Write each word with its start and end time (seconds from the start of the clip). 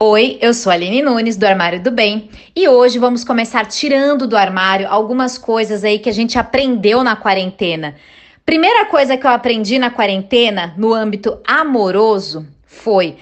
Oi, 0.00 0.38
eu 0.40 0.54
sou 0.54 0.70
a 0.70 0.76
Aline 0.76 1.02
Nunes 1.02 1.36
do 1.36 1.44
Armário 1.44 1.82
do 1.82 1.90
Bem 1.90 2.30
e 2.54 2.68
hoje 2.68 3.00
vamos 3.00 3.24
começar 3.24 3.66
tirando 3.66 4.28
do 4.28 4.36
armário 4.36 4.86
algumas 4.88 5.36
coisas 5.36 5.82
aí 5.82 5.98
que 5.98 6.08
a 6.08 6.12
gente 6.12 6.38
aprendeu 6.38 7.02
na 7.02 7.16
quarentena. 7.16 7.96
Primeira 8.46 8.84
coisa 8.84 9.16
que 9.16 9.26
eu 9.26 9.30
aprendi 9.32 9.76
na 9.76 9.90
quarentena 9.90 10.72
no 10.76 10.94
âmbito 10.94 11.40
amoroso 11.44 12.46
foi 12.64 13.16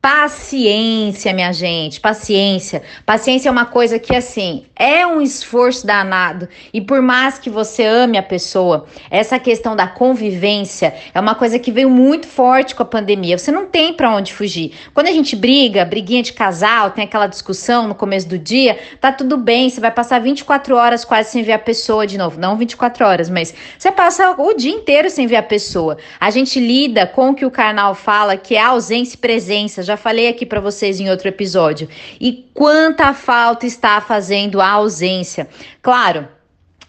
Paciência, 0.00 1.32
minha 1.32 1.52
gente, 1.52 2.00
paciência. 2.00 2.82
Paciência 3.04 3.48
é 3.48 3.52
uma 3.52 3.66
coisa 3.66 3.98
que, 3.98 4.14
assim, 4.14 4.64
é 4.76 5.04
um 5.04 5.20
esforço 5.20 5.84
danado. 5.84 6.48
E 6.72 6.80
por 6.80 7.02
mais 7.02 7.36
que 7.36 7.50
você 7.50 7.84
ame 7.84 8.16
a 8.16 8.22
pessoa, 8.22 8.86
essa 9.10 9.40
questão 9.40 9.74
da 9.74 9.88
convivência 9.88 10.94
é 11.12 11.18
uma 11.18 11.34
coisa 11.34 11.58
que 11.58 11.72
veio 11.72 11.90
muito 11.90 12.28
forte 12.28 12.76
com 12.76 12.84
a 12.84 12.86
pandemia. 12.86 13.36
Você 13.36 13.50
não 13.50 13.66
tem 13.66 13.92
para 13.92 14.14
onde 14.14 14.32
fugir. 14.32 14.72
Quando 14.94 15.08
a 15.08 15.12
gente 15.12 15.34
briga, 15.34 15.84
briguinha 15.84 16.22
de 16.22 16.32
casal, 16.32 16.92
tem 16.92 17.02
aquela 17.02 17.26
discussão 17.26 17.88
no 17.88 17.94
começo 17.94 18.28
do 18.28 18.38
dia, 18.38 18.78
tá 19.00 19.10
tudo 19.10 19.36
bem, 19.36 19.68
você 19.68 19.80
vai 19.80 19.90
passar 19.90 20.20
24 20.20 20.76
horas 20.76 21.04
quase 21.04 21.32
sem 21.32 21.42
ver 21.42 21.54
a 21.54 21.58
pessoa 21.58 22.06
de 22.06 22.16
novo. 22.16 22.38
Não 22.38 22.56
24 22.56 23.04
horas, 23.04 23.28
mas 23.28 23.52
você 23.76 23.90
passa 23.90 24.36
o 24.38 24.54
dia 24.54 24.72
inteiro 24.72 25.10
sem 25.10 25.26
ver 25.26 25.36
a 25.36 25.42
pessoa. 25.42 25.98
A 26.20 26.30
gente 26.30 26.60
lida 26.60 27.04
com 27.04 27.30
o 27.30 27.34
que 27.34 27.44
o 27.44 27.50
carnal 27.50 27.96
fala, 27.96 28.36
que 28.36 28.54
é 28.54 28.62
ausência 28.62 29.16
e 29.16 29.18
presença 29.18 29.87
já 29.88 29.96
falei 29.96 30.28
aqui 30.28 30.46
para 30.46 30.60
vocês 30.60 31.00
em 31.00 31.10
outro 31.10 31.28
episódio. 31.28 31.88
E 32.20 32.48
quanta 32.54 33.12
falta 33.12 33.66
está 33.66 34.00
fazendo 34.00 34.60
a 34.60 34.68
ausência. 34.68 35.48
Claro, 35.82 36.28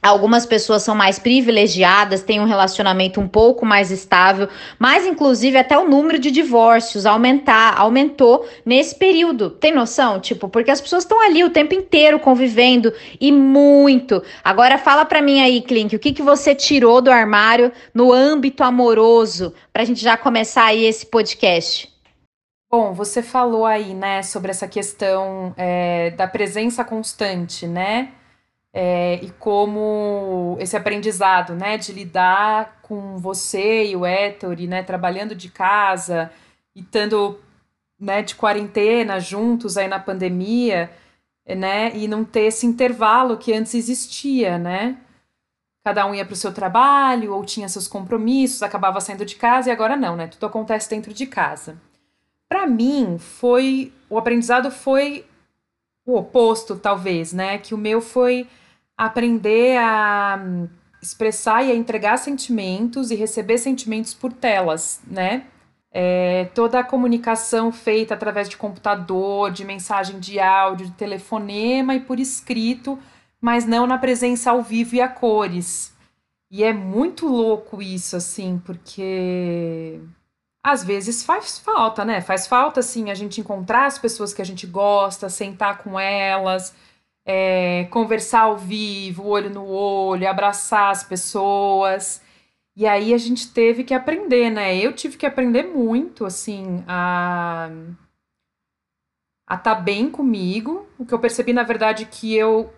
Algumas 0.02 0.46
pessoas 0.46 0.82
são 0.82 0.96
mais 0.96 1.20
privilegiadas, 1.20 2.24
têm 2.24 2.40
um 2.40 2.46
relacionamento 2.46 3.20
um 3.20 3.28
pouco 3.28 3.66
mais 3.66 3.92
estável, 3.92 4.48
mas 4.78 5.06
inclusive 5.06 5.58
até 5.58 5.78
o 5.78 5.90
número 5.90 6.18
de 6.18 6.32
divórcios 6.32 7.06
aumentar, 7.06 7.78
aumentou 7.78 8.48
nesse 8.66 8.96
período. 8.96 9.50
Tem 9.50 9.74
noção? 9.74 10.22
Tipo, 10.22 10.48
porque 10.48 10.72
as 10.72 10.80
pessoas 10.80 11.04
estão 11.04 11.22
ali 11.22 11.44
o 11.44 11.50
tempo 11.50 11.74
inteiro 11.74 12.18
convivendo 12.18 12.94
e 13.20 13.30
muito. 13.30 14.24
Agora 14.42 14.78
fala 14.78 15.04
para 15.04 15.22
mim 15.22 15.42
aí, 15.42 15.62
Clink, 15.62 15.94
o 15.94 16.00
que 16.00 16.14
que 16.14 16.22
você 16.22 16.56
tirou 16.56 17.02
do 17.02 17.12
armário 17.12 17.70
no 17.94 18.14
âmbito 18.14 18.64
amoroso 18.64 19.54
pra 19.74 19.84
gente 19.84 20.02
já 20.02 20.16
começar 20.16 20.64
aí 20.66 20.86
esse 20.86 21.06
podcast? 21.08 21.90
Bom, 22.72 22.94
você 22.94 23.24
falou 23.24 23.66
aí, 23.66 23.96
né, 23.96 24.22
sobre 24.22 24.52
essa 24.52 24.68
questão 24.68 25.54
é, 25.58 26.12
da 26.12 26.28
presença 26.28 26.86
constante, 26.86 27.66
né? 27.66 28.14
É, 28.74 29.16
e 29.24 29.32
como 29.32 30.56
esse 30.60 30.78
aprendizado, 30.78 31.56
né, 31.56 31.78
de 31.78 31.92
lidar 31.94 32.80
com 32.84 33.18
você 33.18 33.88
e 33.88 33.96
o 33.96 34.06
Ettore, 34.06 34.68
né, 34.68 34.84
trabalhando 34.84 35.36
de 35.36 35.50
casa 35.50 36.32
e 36.76 36.82
estando, 36.82 37.40
né, 38.00 38.22
de 38.24 38.36
quarentena 38.36 39.20
juntos 39.20 39.78
aí 39.78 39.88
na 39.88 40.00
pandemia, 40.00 40.92
né, 41.48 41.92
e 41.96 42.08
não 42.08 42.24
ter 42.26 42.44
esse 42.44 42.66
intervalo 42.68 43.38
que 43.38 43.54
antes 43.54 43.74
existia, 43.76 44.60
né? 44.60 44.98
Cada 45.84 46.06
um 46.06 46.16
ia 46.16 46.26
para 46.26 46.34
o 46.34 46.38
seu 46.38 46.54
trabalho 46.54 47.34
ou 47.34 47.46
tinha 47.46 47.70
seus 47.70 47.88
compromissos, 47.88 48.64
acabava 48.64 49.02
saindo 49.02 49.26
de 49.26 49.36
casa 49.36 49.70
e 49.70 49.72
agora 49.74 49.96
não, 49.98 50.16
né? 50.16 50.28
Tudo 50.28 50.46
acontece 50.46 50.90
dentro 50.90 51.14
de 51.14 51.26
casa. 51.28 51.82
Para 52.50 52.66
mim, 52.66 53.18
foi 53.20 53.94
o 54.10 54.18
aprendizado 54.18 54.72
foi 54.72 55.24
o 56.06 56.18
oposto, 56.18 56.76
talvez, 56.76 57.32
né? 57.32 57.60
Que 57.60 57.76
o 57.76 57.78
meu 57.78 58.02
foi 58.02 58.48
aprender 58.98 59.78
a 59.78 60.44
expressar 61.02 61.64
e 61.64 61.72
a 61.72 61.76
entregar 61.76 62.18
sentimentos 62.18 63.12
e 63.12 63.16
receber 63.16 63.60
sentimentos 63.60 64.14
por 64.14 64.34
telas, 64.34 65.00
né? 65.06 65.46
É, 65.92 66.46
toda 66.54 66.80
a 66.80 66.84
comunicação 66.84 67.72
feita 67.72 68.14
através 68.14 68.50
de 68.50 68.58
computador, 68.58 69.52
de 69.52 69.64
mensagem 69.64 70.20
de 70.20 70.40
áudio, 70.40 70.88
de 70.88 70.92
telefonema 70.94 71.96
e 71.96 72.00
por 72.00 72.20
escrito, 72.20 73.00
mas 73.40 73.66
não 73.66 73.88
na 73.88 73.98
presença 73.98 74.52
ao 74.52 74.62
vivo 74.62 74.96
e 74.96 75.02
a 75.02 75.08
cores. 75.08 75.94
E 76.52 76.64
é 76.64 76.74
muito 76.74 77.28
louco 77.28 77.82
isso, 77.82 78.16
assim, 78.16 78.62
porque 78.66 80.00
às 80.64 80.84
vezes 80.84 81.24
faz 81.24 81.58
falta, 81.60 82.04
né? 82.06 82.22
Faz 82.22 82.48
falta, 82.48 82.82
assim, 82.82 83.10
a 83.10 83.16
gente 83.16 83.40
encontrar 83.42 83.86
as 83.86 83.98
pessoas 83.98 84.34
que 84.34 84.42
a 84.42 84.46
gente 84.46 84.68
gosta, 84.68 85.30
sentar 85.30 85.80
com 85.80 86.00
elas, 86.00 86.76
é, 87.26 87.86
conversar 87.92 88.42
ao 88.42 88.58
vivo, 88.58 89.28
olho 89.28 89.50
no 89.50 89.66
olho, 89.66 90.30
abraçar 90.30 90.92
as 90.92 91.04
pessoas. 91.04 92.22
E 92.76 92.88
aí 92.88 93.14
a 93.14 93.18
gente 93.18 93.52
teve 93.52 93.84
que 93.84 93.94
aprender, 93.94 94.50
né? 94.50 94.78
Eu 94.78 94.94
tive 94.94 95.18
que 95.18 95.26
aprender 95.26 95.64
muito, 95.64 96.26
assim, 96.26 96.84
a 96.88 97.70
a 99.50 99.56
estar 99.56 99.76
tá 99.76 99.82
bem 99.82 100.12
comigo. 100.12 100.88
O 100.98 101.06
que 101.06 101.14
eu 101.14 101.20
percebi, 101.20 101.52
na 101.52 101.64
verdade, 101.64 102.06
que 102.06 102.36
eu 102.36 102.72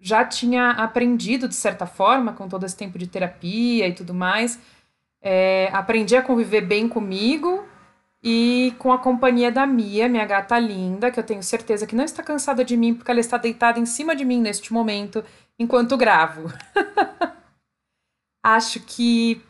já 0.00 0.24
tinha 0.24 0.70
aprendido 0.70 1.46
de 1.46 1.54
certa 1.54 1.86
forma, 1.86 2.32
com 2.32 2.48
todo 2.48 2.64
esse 2.64 2.76
tempo 2.76 2.98
de 2.98 3.06
terapia 3.06 3.86
e 3.86 3.94
tudo 3.94 4.14
mais, 4.14 4.58
é, 5.22 5.70
aprendi 5.72 6.16
a 6.16 6.22
conviver 6.22 6.62
bem 6.62 6.88
comigo 6.88 7.64
e 8.22 8.74
com 8.78 8.92
a 8.92 8.98
companhia 8.98 9.50
da 9.50 9.66
Mia, 9.66 10.08
minha 10.08 10.24
gata 10.24 10.58
linda, 10.58 11.10
que 11.10 11.18
eu 11.18 11.24
tenho 11.24 11.42
certeza 11.42 11.86
que 11.86 11.94
não 11.94 12.04
está 12.04 12.22
cansada 12.22 12.64
de 12.64 12.76
mim, 12.76 12.94
porque 12.94 13.10
ela 13.10 13.20
está 13.20 13.36
deitada 13.36 13.78
em 13.78 13.86
cima 13.86 14.14
de 14.14 14.24
mim 14.24 14.40
neste 14.40 14.72
momento, 14.72 15.24
enquanto 15.58 15.96
gravo. 15.96 16.52
Acho 18.42 18.80
que 18.80 19.40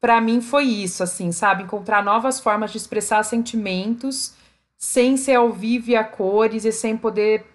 para 0.00 0.20
mim 0.20 0.40
foi 0.42 0.64
isso, 0.64 1.02
assim, 1.02 1.32
sabe? 1.32 1.62
Encontrar 1.62 2.02
novas 2.02 2.38
formas 2.38 2.70
de 2.70 2.76
expressar 2.76 3.22
sentimentos 3.22 4.34
sem 4.76 5.16
ser 5.16 5.36
ao 5.36 5.50
vivo 5.50 5.90
e 5.90 5.96
a 5.96 6.04
cores 6.04 6.64
e 6.66 6.72
sem 6.72 6.96
poder 6.96 7.46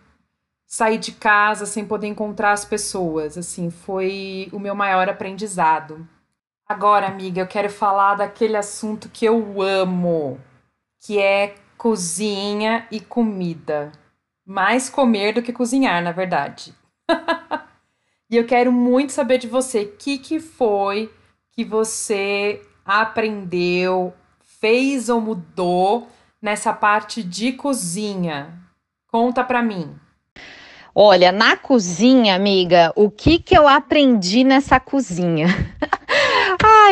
sair 0.66 0.98
de 0.98 1.12
casa, 1.12 1.66
sem 1.66 1.86
poder 1.86 2.08
encontrar 2.08 2.52
as 2.52 2.66
pessoas. 2.66 3.38
Assim, 3.38 3.70
foi 3.70 4.50
o 4.52 4.60
meu 4.60 4.74
maior 4.74 5.08
aprendizado. 5.10 6.08
Agora, 6.72 7.08
amiga, 7.08 7.42
eu 7.42 7.48
quero 7.48 7.68
falar 7.68 8.14
daquele 8.14 8.56
assunto 8.56 9.10
que 9.10 9.26
eu 9.26 9.60
amo, 9.60 10.40
que 11.04 11.18
é 11.18 11.56
cozinha 11.76 12.88
e 12.92 13.00
comida. 13.00 13.92
Mais 14.46 14.88
comer 14.88 15.34
do 15.34 15.42
que 15.42 15.52
cozinhar, 15.52 16.04
na 16.04 16.12
verdade. 16.12 16.76
e 18.30 18.38
eu 18.38 18.46
quero 18.46 18.72
muito 18.72 19.14
saber 19.14 19.40
de 19.40 19.48
você, 19.48 19.82
o 19.82 19.98
que, 19.98 20.20
que 20.20 20.40
foi 20.40 21.12
que 21.54 21.66
você 21.66 22.62
aprendeu, 22.86 24.14
fez 24.62 25.10
ou 25.10 25.20
mudou 25.20 26.08
nessa 26.40 26.72
parte 26.72 27.24
de 27.24 27.52
cozinha? 27.54 28.54
Conta 29.08 29.44
pra 29.44 29.64
mim. 29.64 29.96
Olha, 30.94 31.32
na 31.32 31.58
cozinha, 31.58 32.36
amiga, 32.36 32.94
o 32.96 33.10
que 33.10 33.40
que 33.40 33.58
eu 33.58 33.68
aprendi 33.68 34.44
nessa 34.44 34.80
cozinha? 34.80 35.48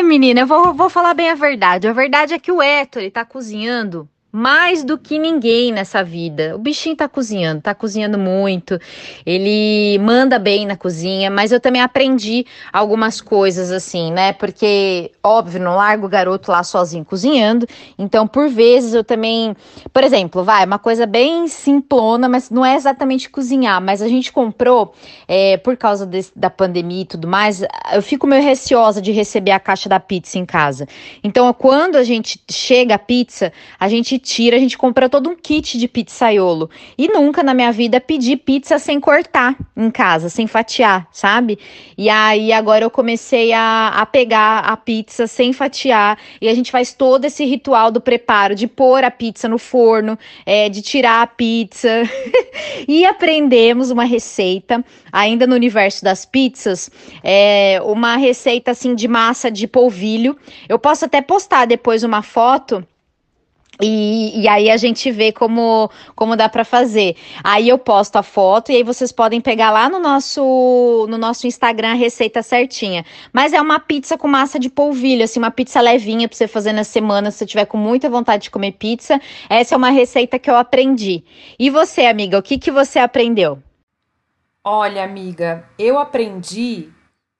Menina, 0.08 0.40
eu 0.40 0.46
vou, 0.46 0.74
vou 0.74 0.90
falar 0.90 1.14
bem 1.14 1.30
a 1.30 1.34
verdade. 1.34 1.86
A 1.86 1.92
verdade 1.92 2.34
é 2.34 2.38
que 2.38 2.50
o 2.50 2.62
Héctor 2.62 3.10
tá 3.10 3.24
cozinhando 3.24 4.08
mais 4.30 4.84
do 4.84 4.98
que 4.98 5.18
ninguém 5.18 5.72
nessa 5.72 6.04
vida. 6.04 6.54
O 6.54 6.58
bichinho 6.58 6.94
tá 6.94 7.08
cozinhando, 7.08 7.62
tá 7.62 7.74
cozinhando 7.74 8.18
muito. 8.18 8.78
Ele 9.24 9.98
manda 10.00 10.38
bem 10.38 10.66
na 10.66 10.76
cozinha, 10.76 11.30
mas 11.30 11.50
eu 11.50 11.58
também 11.58 11.80
aprendi 11.80 12.44
algumas 12.70 13.22
coisas 13.22 13.72
assim, 13.72 14.12
né? 14.12 14.34
Porque, 14.34 15.12
óbvio, 15.22 15.60
não 15.60 15.76
largo 15.76 16.06
o 16.06 16.08
garoto 16.08 16.52
lá 16.52 16.62
sozinho 16.62 17.04
cozinhando. 17.04 17.66
Então, 17.98 18.26
por 18.26 18.48
vezes 18.50 18.92
eu 18.92 19.02
também, 19.02 19.56
por 19.92 20.04
exemplo, 20.04 20.44
vai, 20.44 20.64
uma 20.66 20.78
coisa 20.78 21.06
bem 21.06 21.48
simplona, 21.48 22.28
mas 22.28 22.50
não 22.50 22.64
é 22.64 22.76
exatamente 22.76 23.30
cozinhar, 23.30 23.80
mas 23.80 24.02
a 24.02 24.08
gente 24.08 24.30
comprou 24.30 24.94
é, 25.26 25.56
por 25.56 25.76
causa 25.76 26.04
desse, 26.04 26.32
da 26.36 26.50
pandemia 26.50 27.02
e 27.02 27.06
tudo 27.06 27.26
mais. 27.26 27.62
Eu 27.92 28.02
fico 28.02 28.26
meio 28.26 28.42
receosa 28.42 29.00
de 29.00 29.10
receber 29.10 29.52
a 29.52 29.60
caixa 29.60 29.88
da 29.88 29.98
pizza 29.98 30.38
em 30.38 30.44
casa. 30.44 30.86
Então, 31.24 31.50
quando 31.54 31.96
a 31.96 32.04
gente 32.04 32.38
chega 32.50 32.96
a 32.96 32.98
pizza, 32.98 33.50
a 33.80 33.88
gente 33.88 34.17
tira, 34.18 34.56
a 34.56 34.58
gente 34.58 34.76
compra 34.76 35.08
todo 35.08 35.30
um 35.30 35.36
kit 35.36 35.78
de 35.78 35.88
pizzaiolo. 35.88 36.70
E 36.96 37.08
nunca 37.08 37.42
na 37.42 37.54
minha 37.54 37.72
vida 37.72 38.00
pedi 38.00 38.36
pizza 38.36 38.78
sem 38.78 39.00
cortar 39.00 39.56
em 39.76 39.90
casa, 39.90 40.28
sem 40.28 40.46
fatiar, 40.46 41.08
sabe? 41.12 41.58
E 41.96 42.08
aí 42.08 42.52
agora 42.52 42.84
eu 42.84 42.90
comecei 42.90 43.52
a, 43.52 43.88
a 43.88 44.06
pegar 44.06 44.60
a 44.60 44.76
pizza 44.76 45.26
sem 45.26 45.52
fatiar. 45.52 46.18
E 46.40 46.48
a 46.48 46.54
gente 46.54 46.70
faz 46.70 46.92
todo 46.92 47.24
esse 47.24 47.44
ritual 47.44 47.90
do 47.90 48.00
preparo, 48.00 48.54
de 48.54 48.66
pôr 48.66 49.04
a 49.04 49.10
pizza 49.10 49.48
no 49.48 49.58
forno, 49.58 50.18
é, 50.44 50.68
de 50.68 50.82
tirar 50.82 51.22
a 51.22 51.26
pizza. 51.26 51.88
e 52.86 53.04
aprendemos 53.04 53.90
uma 53.90 54.04
receita, 54.04 54.84
ainda 55.12 55.46
no 55.46 55.54
universo 55.54 56.04
das 56.04 56.24
pizzas, 56.24 56.90
é, 57.22 57.80
uma 57.84 58.16
receita 58.16 58.70
assim 58.70 58.94
de 58.94 59.08
massa 59.08 59.50
de 59.50 59.66
polvilho. 59.66 60.36
Eu 60.68 60.78
posso 60.78 61.04
até 61.04 61.20
postar 61.20 61.66
depois 61.66 62.02
uma 62.02 62.22
foto 62.22 62.86
E, 63.80 64.40
e, 64.42 64.48
aí 64.48 64.70
a 64.70 64.76
gente 64.76 65.10
vê 65.10 65.30
como, 65.30 65.90
como 66.16 66.36
dá 66.36 66.48
para 66.48 66.64
fazer. 66.64 67.16
Aí 67.44 67.68
eu 67.68 67.78
posto 67.78 68.16
a 68.16 68.22
foto 68.22 68.72
e 68.72 68.76
aí 68.76 68.82
vocês 68.82 69.12
podem 69.12 69.40
pegar 69.40 69.70
lá 69.70 69.88
no 69.88 70.00
nosso 70.00 71.06
no 71.08 71.16
nosso 71.16 71.46
Instagram 71.46 71.92
a 71.92 71.94
receita 71.94 72.42
certinha. 72.42 73.04
Mas 73.32 73.52
é 73.52 73.60
uma 73.60 73.78
pizza 73.78 74.18
com 74.18 74.26
massa 74.26 74.58
de 74.58 74.68
polvilho, 74.68 75.22
assim, 75.22 75.38
uma 75.38 75.50
pizza 75.50 75.80
levinha 75.80 76.28
para 76.28 76.36
você 76.36 76.48
fazer 76.48 76.72
na 76.72 76.82
semana 76.82 77.30
se 77.30 77.38
você 77.38 77.46
tiver 77.46 77.66
com 77.66 77.76
muita 77.76 78.10
vontade 78.10 78.44
de 78.44 78.50
comer 78.50 78.72
pizza. 78.72 79.20
Essa 79.48 79.74
é 79.74 79.78
uma 79.78 79.90
receita 79.90 80.38
que 80.38 80.50
eu 80.50 80.56
aprendi. 80.56 81.22
E 81.58 81.70
você, 81.70 82.06
amiga, 82.06 82.38
o 82.38 82.42
que 82.42 82.58
que 82.58 82.72
você 82.72 82.98
aprendeu? 82.98 83.62
Olha, 84.64 85.04
amiga, 85.04 85.64
eu 85.78 85.98
aprendi 85.98 86.88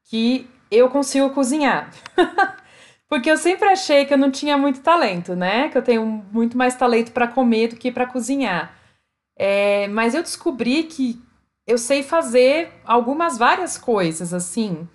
que 0.08 0.49
eu 0.70 0.88
consigo 0.88 1.31
cozinhar. 1.31 1.90
Porque 3.09 3.31
eu 3.31 3.37
sempre 3.39 3.69
achei 3.69 4.05
que 4.05 4.13
eu 4.13 4.19
não 4.19 4.31
tinha 4.31 4.59
muito 4.59 4.81
talento, 4.81 5.35
né? 5.35 5.71
Que 5.71 5.79
eu 5.79 5.83
tenho 5.83 6.05
muito 6.05 6.59
mais 6.59 6.75
talento 6.77 7.11
para 7.13 7.27
comer 7.27 7.69
do 7.69 7.77
que 7.77 7.91
para 7.91 8.07
cozinhar. 8.07 8.77
É, 9.37 9.89
mas 9.89 10.15
eu 10.15 10.23
descobri 10.23 10.83
que 10.85 11.21
eu 11.67 11.79
sei 11.79 12.03
fazer 12.03 12.71
algumas 12.85 13.39
várias 13.39 13.79
coisas, 13.79 14.35
assim. 14.35 14.87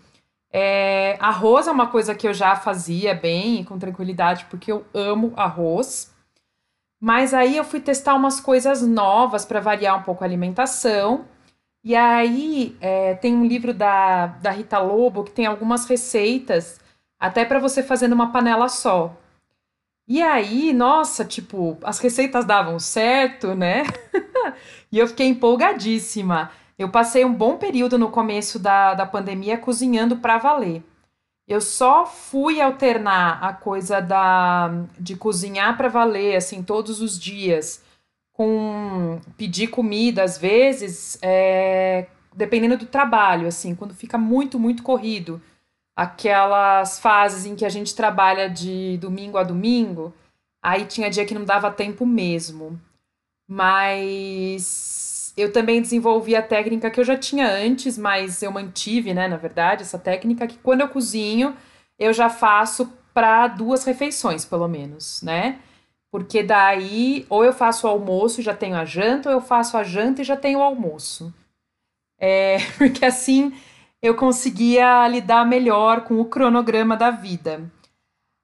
É, 0.51 1.18
arroz 1.19 1.68
é 1.68 1.71
uma 1.71 1.88
coisa 1.88 2.13
que 2.13 2.27
eu 2.27 2.33
já 2.33 2.56
fazia 2.56 3.15
bem 3.15 3.62
e 3.62 3.65
com 3.65 3.80
tranquilidade, 3.80 4.45
porque 4.45 4.71
eu 4.71 4.86
amo 4.94 5.33
arroz. 5.36 6.13
Mas 7.01 7.33
aí 7.33 7.57
eu 7.57 7.63
fui 7.63 7.80
testar 7.80 8.13
umas 8.13 8.39
coisas 8.39 8.81
novas 8.81 9.44
para 9.44 9.60
variar 9.60 10.00
um 10.00 10.04
pouco 10.04 10.24
a 10.24 10.27
alimentação. 10.27 11.25
E 11.83 11.95
aí 11.95 12.77
é, 12.80 13.15
tem 13.15 13.36
um 13.36 13.45
livro 13.45 13.74
da, 13.74 14.27
da 14.27 14.51
Rita 14.51 14.77
Lobo 14.80 15.24
que 15.24 15.31
tem 15.31 15.48
algumas 15.48 15.86
receitas 15.86 16.80
até 17.23 17.45
para 17.45 17.57
você 17.57 17.81
fazer 17.81 18.09
numa 18.09 18.33
panela 18.33 18.67
só. 18.67 19.15
E 20.05 20.21
aí, 20.21 20.73
nossa, 20.73 21.23
tipo, 21.23 21.77
as 21.81 21.97
receitas 21.97 22.43
davam 22.43 22.77
certo, 22.79 23.55
né? 23.55 23.83
e 24.91 24.99
eu 24.99 25.07
fiquei 25.07 25.27
empolgadíssima. 25.29 26.51
Eu 26.77 26.89
passei 26.89 27.23
um 27.23 27.33
bom 27.33 27.55
período 27.55 27.97
no 27.97 28.09
começo 28.09 28.59
da, 28.59 28.93
da 28.93 29.05
pandemia 29.05 29.57
cozinhando 29.57 30.17
para 30.17 30.37
valer. 30.37 30.83
Eu 31.47 31.61
só 31.61 32.05
fui 32.05 32.59
alternar 32.59 33.41
a 33.41 33.53
coisa 33.53 34.01
da 34.01 34.69
de 34.99 35.15
cozinhar 35.15 35.77
para 35.77 35.87
valer, 35.87 36.35
assim, 36.35 36.61
todos 36.61 36.99
os 36.99 37.17
dias, 37.17 37.81
com 38.33 39.21
pedir 39.37 39.67
comida 39.67 40.23
às 40.23 40.37
vezes, 40.37 41.17
é, 41.21 42.07
dependendo 42.35 42.75
do 42.75 42.85
trabalho, 42.85 43.47
assim, 43.47 43.73
quando 43.75 43.93
fica 43.93 44.17
muito, 44.17 44.59
muito 44.59 44.83
corrido 44.83 45.41
aquelas 45.95 46.99
fases 46.99 47.45
em 47.45 47.55
que 47.55 47.65
a 47.65 47.69
gente 47.69 47.95
trabalha 47.95 48.49
de 48.49 48.97
domingo 48.97 49.37
a 49.37 49.43
domingo, 49.43 50.13
aí 50.61 50.85
tinha 50.85 51.09
dia 51.09 51.25
que 51.25 51.33
não 51.33 51.45
dava 51.45 51.71
tempo 51.71 52.05
mesmo. 52.05 52.79
Mas 53.47 55.33
eu 55.37 55.51
também 55.51 55.81
desenvolvi 55.81 56.35
a 56.35 56.41
técnica 56.41 56.89
que 56.89 56.99
eu 56.99 57.03
já 57.03 57.17
tinha 57.17 57.47
antes, 57.47 57.97
mas 57.97 58.41
eu 58.41 58.51
mantive, 58.51 59.13
né, 59.13 59.27
na 59.27 59.37
verdade, 59.37 59.83
essa 59.83 59.99
técnica 59.99 60.47
que 60.47 60.57
quando 60.57 60.81
eu 60.81 60.89
cozinho, 60.89 61.55
eu 61.99 62.13
já 62.13 62.29
faço 62.29 62.91
para 63.13 63.47
duas 63.47 63.83
refeições, 63.83 64.43
pelo 64.43 64.67
menos, 64.67 65.21
né? 65.21 65.59
Porque 66.11 66.43
daí, 66.43 67.25
ou 67.29 67.43
eu 67.43 67.53
faço 67.53 67.87
o 67.87 67.89
almoço 67.89 68.39
e 68.39 68.43
já 68.43 68.55
tenho 68.55 68.75
a 68.75 68.85
janta, 68.85 69.29
ou 69.29 69.35
eu 69.35 69.41
faço 69.41 69.77
a 69.77 69.83
janta 69.83 70.21
e 70.21 70.25
já 70.25 70.37
tenho 70.37 70.59
o 70.59 70.63
almoço. 70.63 71.33
É, 72.19 72.57
porque 72.77 73.05
assim 73.05 73.53
eu 74.03 74.13
conseguia 74.15 75.07
lidar 75.07 75.45
melhor 75.45 76.01
com 76.01 76.19
o 76.19 76.25
cronograma 76.25 76.97
da 76.97 77.09
vida. 77.09 77.71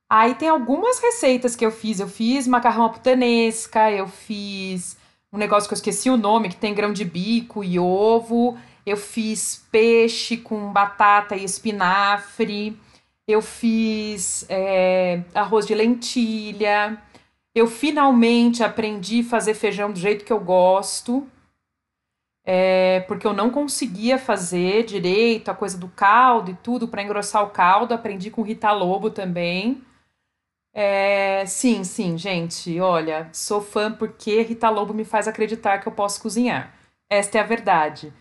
Aí 0.09 0.33
tem 0.33 0.47
algumas 0.47 0.99
receitas 0.99 1.53
que 1.53 1.65
eu 1.65 1.69
fiz. 1.69 1.99
Eu 1.99 2.07
fiz 2.07 2.47
macarrão 2.47 2.89
putanesca, 2.89 3.91
eu 3.91 4.07
fiz 4.07 4.97
um 5.33 5.37
negócio 5.37 5.67
que 5.67 5.73
eu 5.73 5.75
esqueci 5.75 6.09
o 6.09 6.15
nome, 6.15 6.47
que 6.47 6.55
tem 6.55 6.73
grão 6.73 6.93
de 6.93 7.03
bico 7.03 7.61
e 7.61 7.77
ovo. 7.77 8.57
Eu 8.85 8.95
fiz 8.95 9.67
peixe 9.69 10.37
com 10.37 10.71
batata 10.71 11.35
e 11.35 11.43
espinafre. 11.43 12.79
Eu 13.27 13.41
fiz 13.41 14.45
é, 14.47 15.21
arroz 15.35 15.67
de 15.67 15.75
lentilha. 15.75 16.97
Eu 17.53 17.67
finalmente 17.67 18.63
aprendi 18.63 19.19
a 19.19 19.25
fazer 19.25 19.55
feijão 19.55 19.91
do 19.91 19.99
jeito 19.99 20.23
que 20.23 20.31
eu 20.31 20.39
gosto 20.39 21.27
é, 22.51 23.01
porque 23.01 23.27
eu 23.27 23.33
não 23.33 23.51
conseguia 23.51 24.17
fazer 24.17 24.83
direito 24.83 25.49
a 25.49 25.53
coisa 25.53 25.77
do 25.77 25.87
caldo 25.87 26.49
e 26.49 26.55
tudo 26.55 26.87
para 26.87 27.03
engrossar 27.03 27.43
o 27.43 27.51
caldo. 27.51 27.93
Aprendi 27.93 28.31
com 28.31 28.41
Rita 28.41 28.71
Lobo 28.71 29.11
também. 29.11 29.83
É, 30.73 31.45
sim, 31.45 31.83
sim, 31.83 32.17
gente, 32.17 32.79
olha, 32.79 33.29
sou 33.31 33.61
fã 33.61 33.91
porque 33.91 34.41
Rita 34.41 34.67
Lobo 34.67 34.95
me 34.95 35.05
faz 35.05 35.27
acreditar 35.27 35.77
que 35.77 35.87
eu 35.87 35.91
posso 35.91 36.19
cozinhar. 36.19 36.73
Esta 37.07 37.37
é 37.37 37.41
a 37.41 37.43
verdade. 37.43 38.11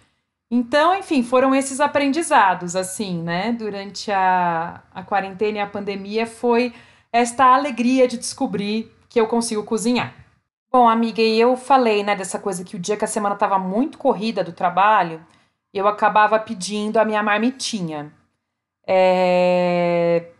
Então, 0.51 0.95
enfim, 0.95 1.23
foram 1.23 1.55
esses 1.55 1.81
aprendizados, 1.81 2.77
assim, 2.77 3.23
né? 3.23 3.53
Durante 3.53 4.13
a, 4.13 4.83
a 4.95 5.03
quarentena 5.03 5.57
e 5.57 5.61
a 5.63 5.67
pandemia, 5.67 6.27
foi 6.27 6.75
esta 7.11 7.47
alegria 7.47 8.07
de 8.07 8.19
descobrir 8.19 8.95
que 9.09 9.19
eu 9.19 9.27
consigo 9.27 9.65
cozinhar. 9.65 10.15
Bom, 10.71 10.87
amiga, 10.87 11.23
e 11.23 11.41
eu 11.41 11.57
falei, 11.57 12.03
né, 12.03 12.15
dessa 12.15 12.39
coisa 12.39 12.63
que 12.63 12.77
o 12.77 12.79
dia 12.79 12.97
que 12.97 13.05
a 13.05 13.09
semana 13.09 13.35
estava 13.35 13.59
muito 13.59 13.97
corrida 13.97 14.45
do 14.45 14.53
trabalho, 14.53 15.25
eu 15.73 15.89
acabava 15.89 16.39
pedindo 16.39 16.99
a 16.99 17.05
minha 17.07 17.23
marmitinha. 17.23 18.13
É... 18.87 20.31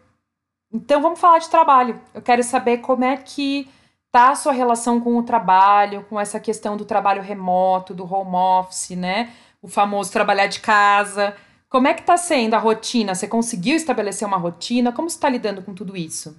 Então 0.73 1.01
vamos 1.01 1.19
falar 1.19 1.39
de 1.39 1.49
trabalho. 1.49 1.99
Eu 2.13 2.21
quero 2.21 2.43
saber 2.43 2.79
como 2.79 3.05
é 3.05 3.17
que 3.17 3.69
tá 4.11 4.31
a 4.31 4.35
sua 4.35 4.53
relação 4.53 5.01
com 5.01 5.17
o 5.17 5.23
trabalho, 5.23 6.05
com 6.11 6.21
essa 6.21 6.39
questão 6.39 6.77
do 6.77 6.85
trabalho 6.85 7.23
remoto, 7.23 7.95
do 7.95 8.05
home 8.05 8.37
office, 8.37 8.91
né? 8.91 9.31
O 9.63 9.69
famoso 9.69 10.13
trabalhar 10.13 10.47
de 10.47 10.61
casa. 10.61 11.35
Como 11.71 11.89
é 11.89 11.95
que 11.95 12.03
tá 12.03 12.17
sendo 12.17 12.55
a 12.55 12.59
rotina? 12.59 13.15
Você 13.15 13.27
conseguiu 13.27 13.77
estabelecer 13.77 14.27
uma 14.27 14.37
rotina? 14.37 14.93
Como 14.93 15.09
você 15.09 15.17
está 15.17 15.29
lidando 15.29 15.63
com 15.63 15.75
tudo 15.75 15.97
isso? 15.97 16.37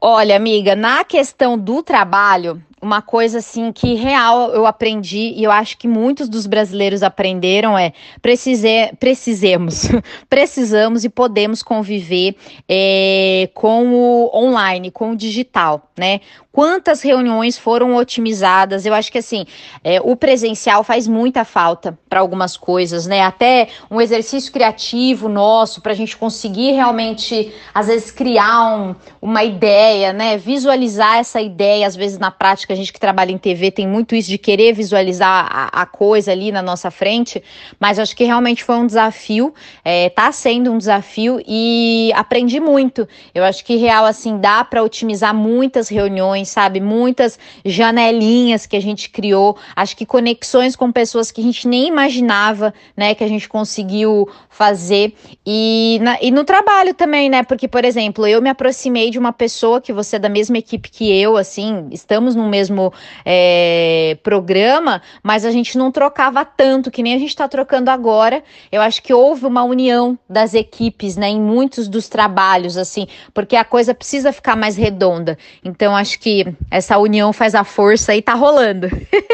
Olha, 0.00 0.36
amiga, 0.36 0.76
na 0.76 1.04
questão 1.04 1.58
do 1.58 1.82
trabalho, 1.82 2.62
uma 2.86 3.02
coisa 3.02 3.38
assim 3.38 3.72
que 3.72 3.94
real 3.94 4.52
eu 4.52 4.64
aprendi 4.64 5.32
e 5.36 5.42
eu 5.42 5.50
acho 5.50 5.76
que 5.76 5.88
muitos 5.88 6.28
dos 6.28 6.46
brasileiros 6.46 7.02
aprenderam 7.02 7.76
é 7.76 7.92
precise, 8.22 8.92
precisemos, 9.00 9.88
precisamos 10.30 11.04
e 11.04 11.08
podemos 11.08 11.64
conviver 11.64 12.36
é, 12.68 13.50
com 13.54 13.92
o 13.92 14.30
online, 14.32 14.92
com 14.92 15.10
o 15.10 15.16
digital, 15.16 15.90
né? 15.98 16.20
Quantas 16.56 17.02
reuniões 17.02 17.58
foram 17.58 17.94
otimizadas? 17.96 18.86
Eu 18.86 18.94
acho 18.94 19.12
que 19.12 19.18
assim, 19.18 19.44
é, 19.84 20.00
o 20.00 20.16
presencial 20.16 20.82
faz 20.82 21.06
muita 21.06 21.44
falta 21.44 21.98
para 22.08 22.20
algumas 22.20 22.56
coisas, 22.56 23.06
né? 23.06 23.20
Até 23.20 23.68
um 23.90 24.00
exercício 24.00 24.50
criativo 24.50 25.28
nosso 25.28 25.82
para 25.82 25.92
a 25.92 25.94
gente 25.94 26.16
conseguir 26.16 26.72
realmente, 26.72 27.52
às 27.74 27.88
vezes, 27.88 28.10
criar 28.10 28.74
um, 28.74 28.94
uma 29.20 29.44
ideia, 29.44 30.14
né? 30.14 30.38
Visualizar 30.38 31.18
essa 31.18 31.42
ideia, 31.42 31.86
às 31.86 31.94
vezes 31.94 32.16
na 32.16 32.30
prática 32.30 32.72
a 32.72 32.76
gente 32.76 32.90
que 32.90 32.98
trabalha 32.98 33.32
em 33.32 33.36
TV 33.36 33.70
tem 33.70 33.86
muito 33.86 34.14
isso 34.14 34.30
de 34.30 34.38
querer 34.38 34.72
visualizar 34.72 35.46
a, 35.50 35.82
a 35.82 35.84
coisa 35.84 36.32
ali 36.32 36.50
na 36.50 36.62
nossa 36.62 36.90
frente, 36.90 37.44
mas 37.78 37.98
acho 37.98 38.16
que 38.16 38.24
realmente 38.24 38.64
foi 38.64 38.76
um 38.76 38.86
desafio, 38.86 39.52
é, 39.84 40.08
tá 40.08 40.32
sendo 40.32 40.72
um 40.72 40.78
desafio 40.78 41.38
e 41.46 42.10
aprendi 42.14 42.58
muito. 42.60 43.06
Eu 43.34 43.44
acho 43.44 43.62
que 43.62 43.76
real 43.76 44.06
assim 44.06 44.38
dá 44.38 44.64
para 44.64 44.82
otimizar 44.82 45.34
muitas 45.34 45.90
reuniões, 45.90 46.45
sabe? 46.46 46.80
Muitas 46.80 47.38
janelinhas 47.64 48.66
que 48.66 48.76
a 48.76 48.80
gente 48.80 49.10
criou, 49.10 49.56
acho 49.74 49.96
que 49.96 50.06
conexões 50.06 50.74
com 50.74 50.90
pessoas 50.90 51.30
que 51.30 51.40
a 51.40 51.44
gente 51.44 51.68
nem 51.68 51.88
imaginava, 51.88 52.72
né, 52.96 53.14
que 53.14 53.24
a 53.24 53.28
gente 53.28 53.48
conseguiu 53.48 54.28
fazer 54.48 55.14
e, 55.44 55.98
na, 56.00 56.18
e 56.20 56.30
no 56.30 56.44
trabalho 56.44 56.94
também, 56.94 57.28
né? 57.28 57.42
Porque, 57.42 57.68
por 57.68 57.84
exemplo, 57.84 58.26
eu 58.26 58.40
me 58.40 58.48
aproximei 58.48 59.10
de 59.10 59.18
uma 59.18 59.32
pessoa 59.32 59.80
que 59.80 59.92
você 59.92 60.16
é 60.16 60.18
da 60.18 60.28
mesma 60.28 60.56
equipe 60.58 60.88
que 60.88 61.12
eu, 61.12 61.36
assim, 61.36 61.88
estamos 61.90 62.34
no 62.34 62.48
mesmo 62.48 62.92
é, 63.24 64.16
programa, 64.22 65.02
mas 65.22 65.44
a 65.44 65.50
gente 65.50 65.76
não 65.76 65.92
trocava 65.92 66.44
tanto, 66.44 66.90
que 66.90 67.02
nem 67.02 67.14
a 67.14 67.18
gente 67.18 67.28
está 67.28 67.46
trocando 67.46 67.90
agora. 67.90 68.42
Eu 68.72 68.80
acho 68.80 69.02
que 69.02 69.12
houve 69.12 69.46
uma 69.46 69.62
união 69.62 70.18
das 70.28 70.54
equipes, 70.54 71.16
né, 71.16 71.28
em 71.28 71.40
muitos 71.40 71.86
dos 71.86 72.08
trabalhos, 72.08 72.76
assim, 72.76 73.06
porque 73.34 73.56
a 73.56 73.64
coisa 73.64 73.94
precisa 73.94 74.32
ficar 74.32 74.56
mais 74.56 74.76
redonda. 74.76 75.38
Então, 75.64 75.94
acho 75.94 76.18
que 76.18 76.35
essa 76.70 76.98
união 76.98 77.32
faz 77.32 77.54
a 77.54 77.64
força 77.64 78.14
e 78.14 78.22
tá 78.22 78.34
rolando. 78.34 78.88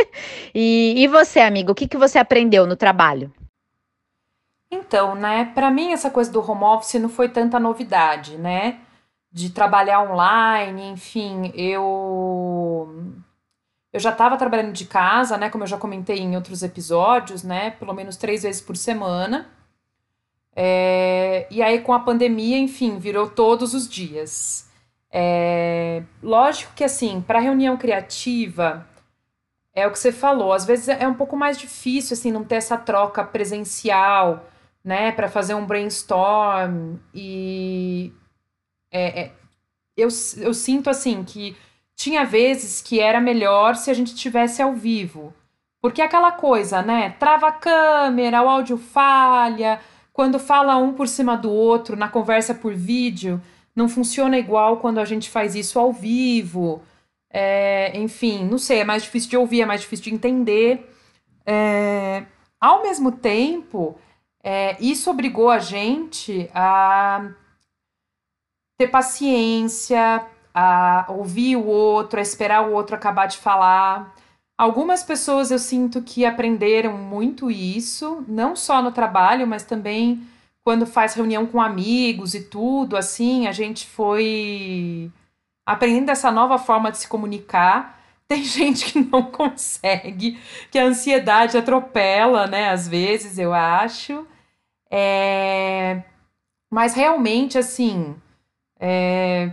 e, 0.55 0.95
e 0.97 1.09
você, 1.09 1.41
amigo, 1.41 1.73
o 1.73 1.75
que, 1.75 1.89
que 1.89 1.97
você 1.97 2.19
aprendeu 2.19 2.67
no 2.67 2.77
trabalho? 2.77 3.33
Então, 4.71 5.15
né, 5.15 5.51
para 5.55 5.71
mim 5.71 5.93
essa 5.93 6.11
coisa 6.11 6.33
do 6.33 6.41
home 6.41 6.65
office 6.65 6.95
não 6.95 7.09
foi 7.09 7.29
tanta 7.29 7.61
novidade, 7.61 8.39
né? 8.39 8.79
De 9.31 9.51
trabalhar 9.51 10.01
online, 10.03 10.89
enfim, 10.89 11.53
eu 11.55 13.15
eu 13.93 14.01
já 14.01 14.11
estava 14.11 14.39
trabalhando 14.39 14.73
de 14.73 14.87
casa, 14.87 15.37
né? 15.37 15.51
Como 15.51 15.65
eu 15.65 15.69
já 15.69 15.77
comentei 15.77 16.19
em 16.19 16.35
outros 16.35 16.63
episódios, 16.63 17.43
né? 17.43 17.73
Pelo 17.73 17.93
menos 17.93 18.17
três 18.17 18.43
vezes 18.43 18.63
por 18.63 18.77
semana. 18.77 19.51
É, 20.57 21.47
e 21.51 21.63
aí, 21.63 21.81
com 21.81 21.93
a 21.93 22.01
pandemia, 22.01 22.59
enfim, 22.59 22.99
virou 22.99 23.29
todos 23.29 23.75
os 23.75 23.87
dias. 23.87 24.71
É, 25.13 26.03
lógico 26.23 26.73
que 26.75 26.83
assim, 26.83 27.21
para 27.21 27.39
reunião 27.39 27.77
criativa, 27.77 28.87
é 29.75 29.87
o 29.87 29.91
que 29.91 29.99
você 29.99 30.11
falou, 30.11 30.53
às 30.53 30.65
vezes 30.65 30.89
é 30.89 31.07
um 31.07 31.15
pouco 31.15 31.37
mais 31.37 31.59
difícil 31.59 32.15
assim 32.15 32.33
não 32.33 32.45
ter 32.45 32.57
essa 32.57 32.79
troca 32.79 33.23
presencial, 33.23 34.49
né, 34.83 35.13
para 35.13 35.29
fazer 35.29 35.55
um 35.55 35.67
brainstorm 35.67 36.97
e 37.15 38.13
é, 38.91 39.23
é, 39.23 39.33
eu, 39.97 40.09
eu 40.39 40.55
sinto 40.55 40.91
assim 40.91 41.23
que 41.25 41.57
tinha 41.95 42.25
vezes 42.25 42.81
que 42.81 43.01
era 43.01 43.21
melhor 43.21 43.77
se 43.77 43.91
a 43.91 43.95
gente 43.95 44.15
tivesse 44.15 44.61
ao 44.61 44.73
vivo. 44.75 45.33
Porque 45.81 46.01
é 46.01 46.05
aquela 46.05 46.33
coisa, 46.33 46.81
né? 46.81 47.11
Trava 47.19 47.49
a 47.49 47.53
câmera, 47.53 48.43
o 48.43 48.49
áudio 48.49 48.79
falha, 48.79 49.81
quando 50.13 50.39
fala 50.39 50.77
um 50.77 50.93
por 50.93 51.09
cima 51.09 51.37
do 51.37 51.51
outro 51.51 51.97
na 51.97 52.09
conversa 52.09 52.55
por 52.55 52.75
vídeo, 52.75 53.41
não 53.75 53.89
funciona 53.89 54.39
igual 54.39 54.79
quando 54.79 54.99
a 54.99 55.05
gente 55.05 55.31
faz 55.31 55.55
isso 55.55 55.79
ao 55.79 55.93
vivo. 55.93 56.83
É, 57.31 57.97
enfim, 57.99 58.45
não 58.45 58.59
sei, 58.59 58.81
é 58.81 58.85
mais 58.85 59.03
difícil 59.03 59.31
de 59.31 59.37
ouvir, 59.37 59.63
é 59.63 59.67
mais 59.67 59.81
difícil 59.81 60.05
de 60.05 60.15
entender. 60.15 60.91
É, 61.47 62.25
ao 62.61 62.83
mesmo 62.83 63.13
tempo, 63.13 63.97
é, 64.43 64.77
isso 64.81 65.11
obrigou 65.11 65.51
a 65.51 65.59
gente 65.59 66.51
a 66.55 67.31
ter 68.79 68.89
paciência, 68.89 70.27
a 70.55 71.07
ouvir 71.09 71.57
o 71.57 71.67
outro, 71.67 72.19
a 72.19 72.23
esperar 72.23 72.69
o 72.69 72.73
outro 72.73 72.95
acabar 72.95 73.27
de 73.27 73.39
falar. 73.39 74.15
Algumas 74.59 75.03
pessoas 75.03 75.51
eu 75.51 75.59
sinto 75.59 76.03
que 76.03 76.25
aprenderam 76.27 76.97
muito 76.97 77.51
isso, 77.51 78.25
não 78.29 78.55
só 78.55 78.83
no 78.83 78.93
trabalho, 78.93 79.47
mas 79.47 79.65
também 79.65 80.23
quando 80.65 80.87
faz 80.87 81.15
reunião 81.15 81.47
com 81.47 81.61
amigos 81.61 82.35
e 82.35 82.43
tudo, 82.45 82.97
assim, 82.97 83.47
a 83.47 83.53
gente 83.53 83.87
foi 83.87 85.11
aprendendo 85.67 86.11
essa 86.11 86.31
nova 86.31 86.59
forma 86.59 86.91
de 86.91 86.99
se 86.99 87.09
comunicar. 87.09 88.01
Tem 88.29 88.45
gente 88.45 88.93
que 88.93 89.01
não 89.01 89.25
consegue, 89.25 90.39
que 90.71 90.79
a 90.79 90.85
ansiedade 90.85 91.59
atropela, 91.59 92.47
né? 92.47 92.71
Às 92.71 92.89
vezes, 92.89 93.39
eu 93.39 93.53
acho. 93.53 94.27
É... 94.91 96.03
Mas 96.71 96.95
realmente, 96.95 97.59
assim, 97.59 98.17
é... 98.81 99.53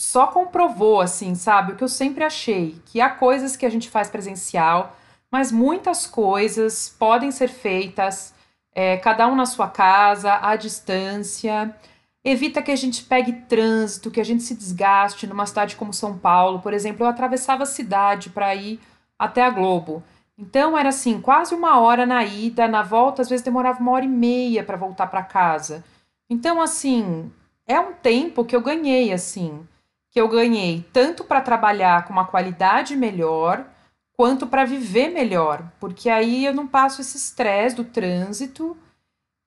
só 0.00 0.28
comprovou, 0.28 1.00
assim, 1.00 1.34
sabe? 1.34 1.72
O 1.72 1.76
que 1.76 1.82
eu 1.82 1.88
sempre 1.88 2.22
achei, 2.22 2.80
que 2.86 3.00
há 3.00 3.10
coisas 3.10 3.56
que 3.56 3.66
a 3.66 3.70
gente 3.70 3.90
faz 3.90 4.08
presencial, 4.08 4.96
mas 5.30 5.50
muitas 5.50 6.06
coisas 6.06 6.88
podem 6.88 7.32
ser 7.32 7.48
feitas 7.48 8.34
é, 8.78 8.96
cada 8.96 9.26
um 9.26 9.34
na 9.34 9.44
sua 9.44 9.66
casa, 9.66 10.38
à 10.40 10.54
distância. 10.54 11.74
Evita 12.22 12.62
que 12.62 12.70
a 12.70 12.76
gente 12.76 13.02
pegue 13.02 13.32
trânsito, 13.32 14.08
que 14.08 14.20
a 14.20 14.24
gente 14.24 14.44
se 14.44 14.54
desgaste 14.54 15.26
numa 15.26 15.44
cidade 15.46 15.74
como 15.74 15.92
São 15.92 16.16
Paulo. 16.16 16.60
Por 16.60 16.72
exemplo, 16.72 17.04
eu 17.04 17.10
atravessava 17.10 17.64
a 17.64 17.66
cidade 17.66 18.30
para 18.30 18.54
ir 18.54 18.78
até 19.18 19.42
a 19.42 19.50
Globo. 19.50 20.00
Então 20.38 20.78
era 20.78 20.90
assim, 20.90 21.20
quase 21.20 21.56
uma 21.56 21.80
hora 21.80 22.06
na 22.06 22.22
ida, 22.24 22.68
na 22.68 22.82
volta, 22.82 23.20
às 23.20 23.28
vezes 23.28 23.44
demorava 23.44 23.80
uma 23.80 23.90
hora 23.90 24.04
e 24.04 24.08
meia 24.08 24.62
para 24.62 24.76
voltar 24.76 25.08
para 25.08 25.24
casa. 25.24 25.84
Então, 26.30 26.62
assim, 26.62 27.32
é 27.66 27.80
um 27.80 27.94
tempo 27.94 28.44
que 28.44 28.54
eu 28.54 28.60
ganhei, 28.60 29.12
assim, 29.12 29.66
que 30.08 30.20
eu 30.20 30.28
ganhei 30.28 30.86
tanto 30.92 31.24
para 31.24 31.40
trabalhar 31.40 32.04
com 32.04 32.12
uma 32.12 32.26
qualidade 32.26 32.94
melhor, 32.94 33.64
quanto 34.18 34.48
para 34.48 34.64
viver 34.64 35.10
melhor, 35.10 35.70
porque 35.78 36.10
aí 36.10 36.44
eu 36.44 36.52
não 36.52 36.66
passo 36.66 37.00
esse 37.00 37.16
estresse 37.16 37.76
do 37.76 37.84
trânsito, 37.84 38.76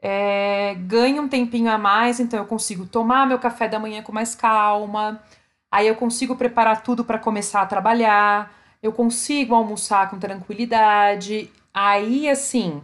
é, 0.01 0.75
ganho 0.75 1.23
um 1.23 1.27
tempinho 1.27 1.69
a 1.69 1.77
mais, 1.77 2.21
então 2.21 2.39
eu 2.39 2.45
consigo 2.45 2.85
tomar 2.85 3.27
meu 3.27 3.37
café 3.37 3.67
da 3.67 3.77
manhã 3.77 4.01
com 4.01 4.13
mais 4.13 4.33
calma, 4.33 5.21
aí 5.69 5.87
eu 5.87 5.95
consigo 5.95 6.37
preparar 6.37 6.83
tudo 6.83 7.03
para 7.03 7.19
começar 7.19 7.61
a 7.61 7.65
trabalhar, 7.65 8.49
eu 8.81 8.93
consigo 8.93 9.53
almoçar 9.53 10.09
com 10.09 10.17
tranquilidade. 10.17 11.51
Aí, 11.73 12.29
assim, 12.29 12.81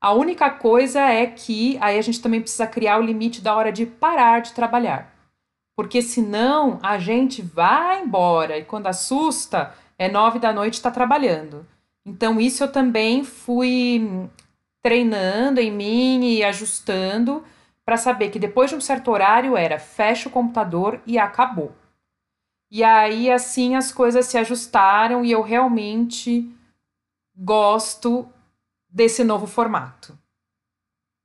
a 0.00 0.12
única 0.12 0.50
coisa 0.50 1.00
é 1.00 1.24
que 1.24 1.78
aí 1.80 1.96
a 1.96 2.02
gente 2.02 2.20
também 2.20 2.40
precisa 2.40 2.66
criar 2.66 2.98
o 2.98 3.02
limite 3.02 3.40
da 3.40 3.54
hora 3.54 3.70
de 3.70 3.86
parar 3.86 4.40
de 4.40 4.52
trabalhar. 4.52 5.14
Porque 5.76 6.02
senão 6.02 6.80
a 6.82 6.98
gente 6.98 7.40
vai 7.40 8.02
embora 8.02 8.58
e 8.58 8.64
quando 8.64 8.88
assusta, 8.88 9.72
é 9.98 10.08
nove 10.08 10.38
da 10.38 10.52
noite 10.52 10.74
está 10.74 10.90
trabalhando. 10.90 11.66
Então, 12.06 12.40
isso 12.40 12.62
eu 12.64 12.72
também 12.72 13.24
fui 13.24 14.30
treinando 14.80 15.60
em 15.60 15.70
mim 15.70 16.24
e 16.24 16.44
ajustando 16.44 17.44
para 17.84 17.96
saber 17.96 18.30
que 18.30 18.38
depois 18.38 18.70
de 18.70 18.76
um 18.76 18.80
certo 18.80 19.10
horário 19.10 19.56
era 19.56 19.78
fecha 19.78 20.28
o 20.28 20.32
computador 20.32 21.00
e 21.04 21.18
acabou. 21.18 21.74
E 22.70 22.84
aí, 22.84 23.30
assim, 23.30 23.74
as 23.74 23.90
coisas 23.90 24.26
se 24.26 24.38
ajustaram 24.38 25.24
e 25.24 25.32
eu 25.32 25.42
realmente 25.42 26.50
gosto 27.34 28.28
desse 28.88 29.24
novo 29.24 29.46
formato. 29.46 30.18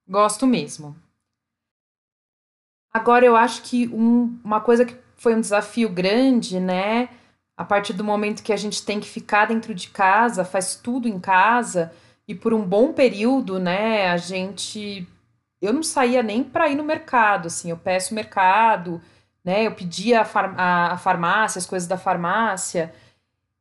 Gosto 0.07 0.47
mesmo. 0.47 0.95
Agora, 2.93 3.25
eu 3.25 3.35
acho 3.35 3.63
que 3.63 3.87
um, 3.87 4.39
uma 4.43 4.61
coisa 4.61 4.85
que 4.85 4.95
foi 5.15 5.35
um 5.35 5.41
desafio 5.41 5.89
grande, 5.89 6.59
né? 6.59 7.09
A 7.55 7.63
partir 7.63 7.93
do 7.93 8.03
momento 8.03 8.43
que 8.43 8.53
a 8.53 8.57
gente 8.57 8.83
tem 8.83 8.99
que 8.99 9.07
ficar 9.07 9.45
dentro 9.45 9.73
de 9.73 9.89
casa, 9.89 10.43
faz 10.43 10.75
tudo 10.75 11.07
em 11.07 11.19
casa, 11.19 11.93
e 12.27 12.33
por 12.33 12.53
um 12.53 12.63
bom 12.63 12.93
período, 12.93 13.59
né, 13.59 14.09
a 14.09 14.17
gente. 14.17 15.07
Eu 15.61 15.71
não 15.71 15.83
saía 15.83 16.21
nem 16.21 16.43
para 16.43 16.67
ir 16.69 16.75
no 16.75 16.83
mercado, 16.83 17.47
assim, 17.47 17.69
eu 17.69 17.77
peço 17.77 18.13
mercado, 18.13 19.01
né, 19.43 19.67
eu 19.67 19.71
pedia 19.73 20.21
a, 20.21 20.25
far... 20.25 20.53
a 20.59 20.97
farmácia, 20.97 21.59
as 21.59 21.65
coisas 21.65 21.87
da 21.87 21.97
farmácia, 21.97 22.93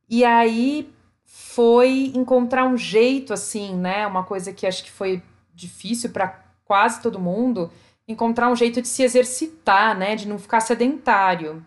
e 0.09 0.23
aí 0.25 0.91
foi 1.23 2.11
encontrar 2.15 2.65
um 2.65 2.77
jeito, 2.77 3.33
assim, 3.33 3.75
né, 3.75 4.05
uma 4.05 4.23
coisa 4.23 4.51
que 4.53 4.67
acho 4.67 4.83
que 4.83 4.91
foi 4.91 5.21
difícil 5.53 6.09
para 6.09 6.43
quase 6.65 7.01
todo 7.01 7.19
mundo, 7.19 7.71
encontrar 8.07 8.49
um 8.49 8.55
jeito 8.55 8.81
de 8.81 8.87
se 8.87 9.03
exercitar, 9.03 9.97
né, 9.97 10.15
de 10.15 10.27
não 10.27 10.37
ficar 10.37 10.59
sedentário. 10.59 11.65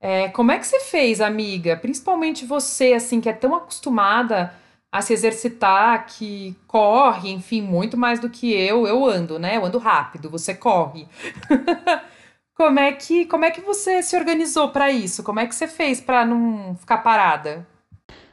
É, 0.00 0.28
como 0.28 0.52
é 0.52 0.58
que 0.58 0.66
você 0.66 0.80
fez, 0.80 1.20
amiga? 1.20 1.76
Principalmente 1.76 2.44
você, 2.46 2.92
assim, 2.92 3.20
que 3.20 3.28
é 3.28 3.32
tão 3.32 3.54
acostumada 3.54 4.54
a 4.90 5.02
se 5.02 5.12
exercitar, 5.12 6.06
que 6.06 6.56
corre, 6.66 7.30
enfim, 7.30 7.60
muito 7.60 7.96
mais 7.96 8.20
do 8.20 8.30
que 8.30 8.52
eu. 8.52 8.86
Eu 8.86 9.04
ando, 9.04 9.38
né? 9.38 9.56
Eu 9.56 9.64
ando 9.64 9.78
rápido, 9.78 10.30
você 10.30 10.54
corre. 10.54 11.06
como 12.54 12.78
é 12.80 12.92
que 12.92 13.26
como 13.26 13.44
é 13.44 13.50
que 13.50 13.60
você 13.60 14.02
se 14.02 14.16
organizou 14.16 14.70
para 14.70 14.90
isso? 14.90 15.22
Como 15.22 15.40
é 15.40 15.46
que 15.46 15.54
você 15.54 15.68
fez 15.68 16.00
para 16.00 16.24
não 16.24 16.76
ficar 16.76 16.98
parada? 16.98 17.66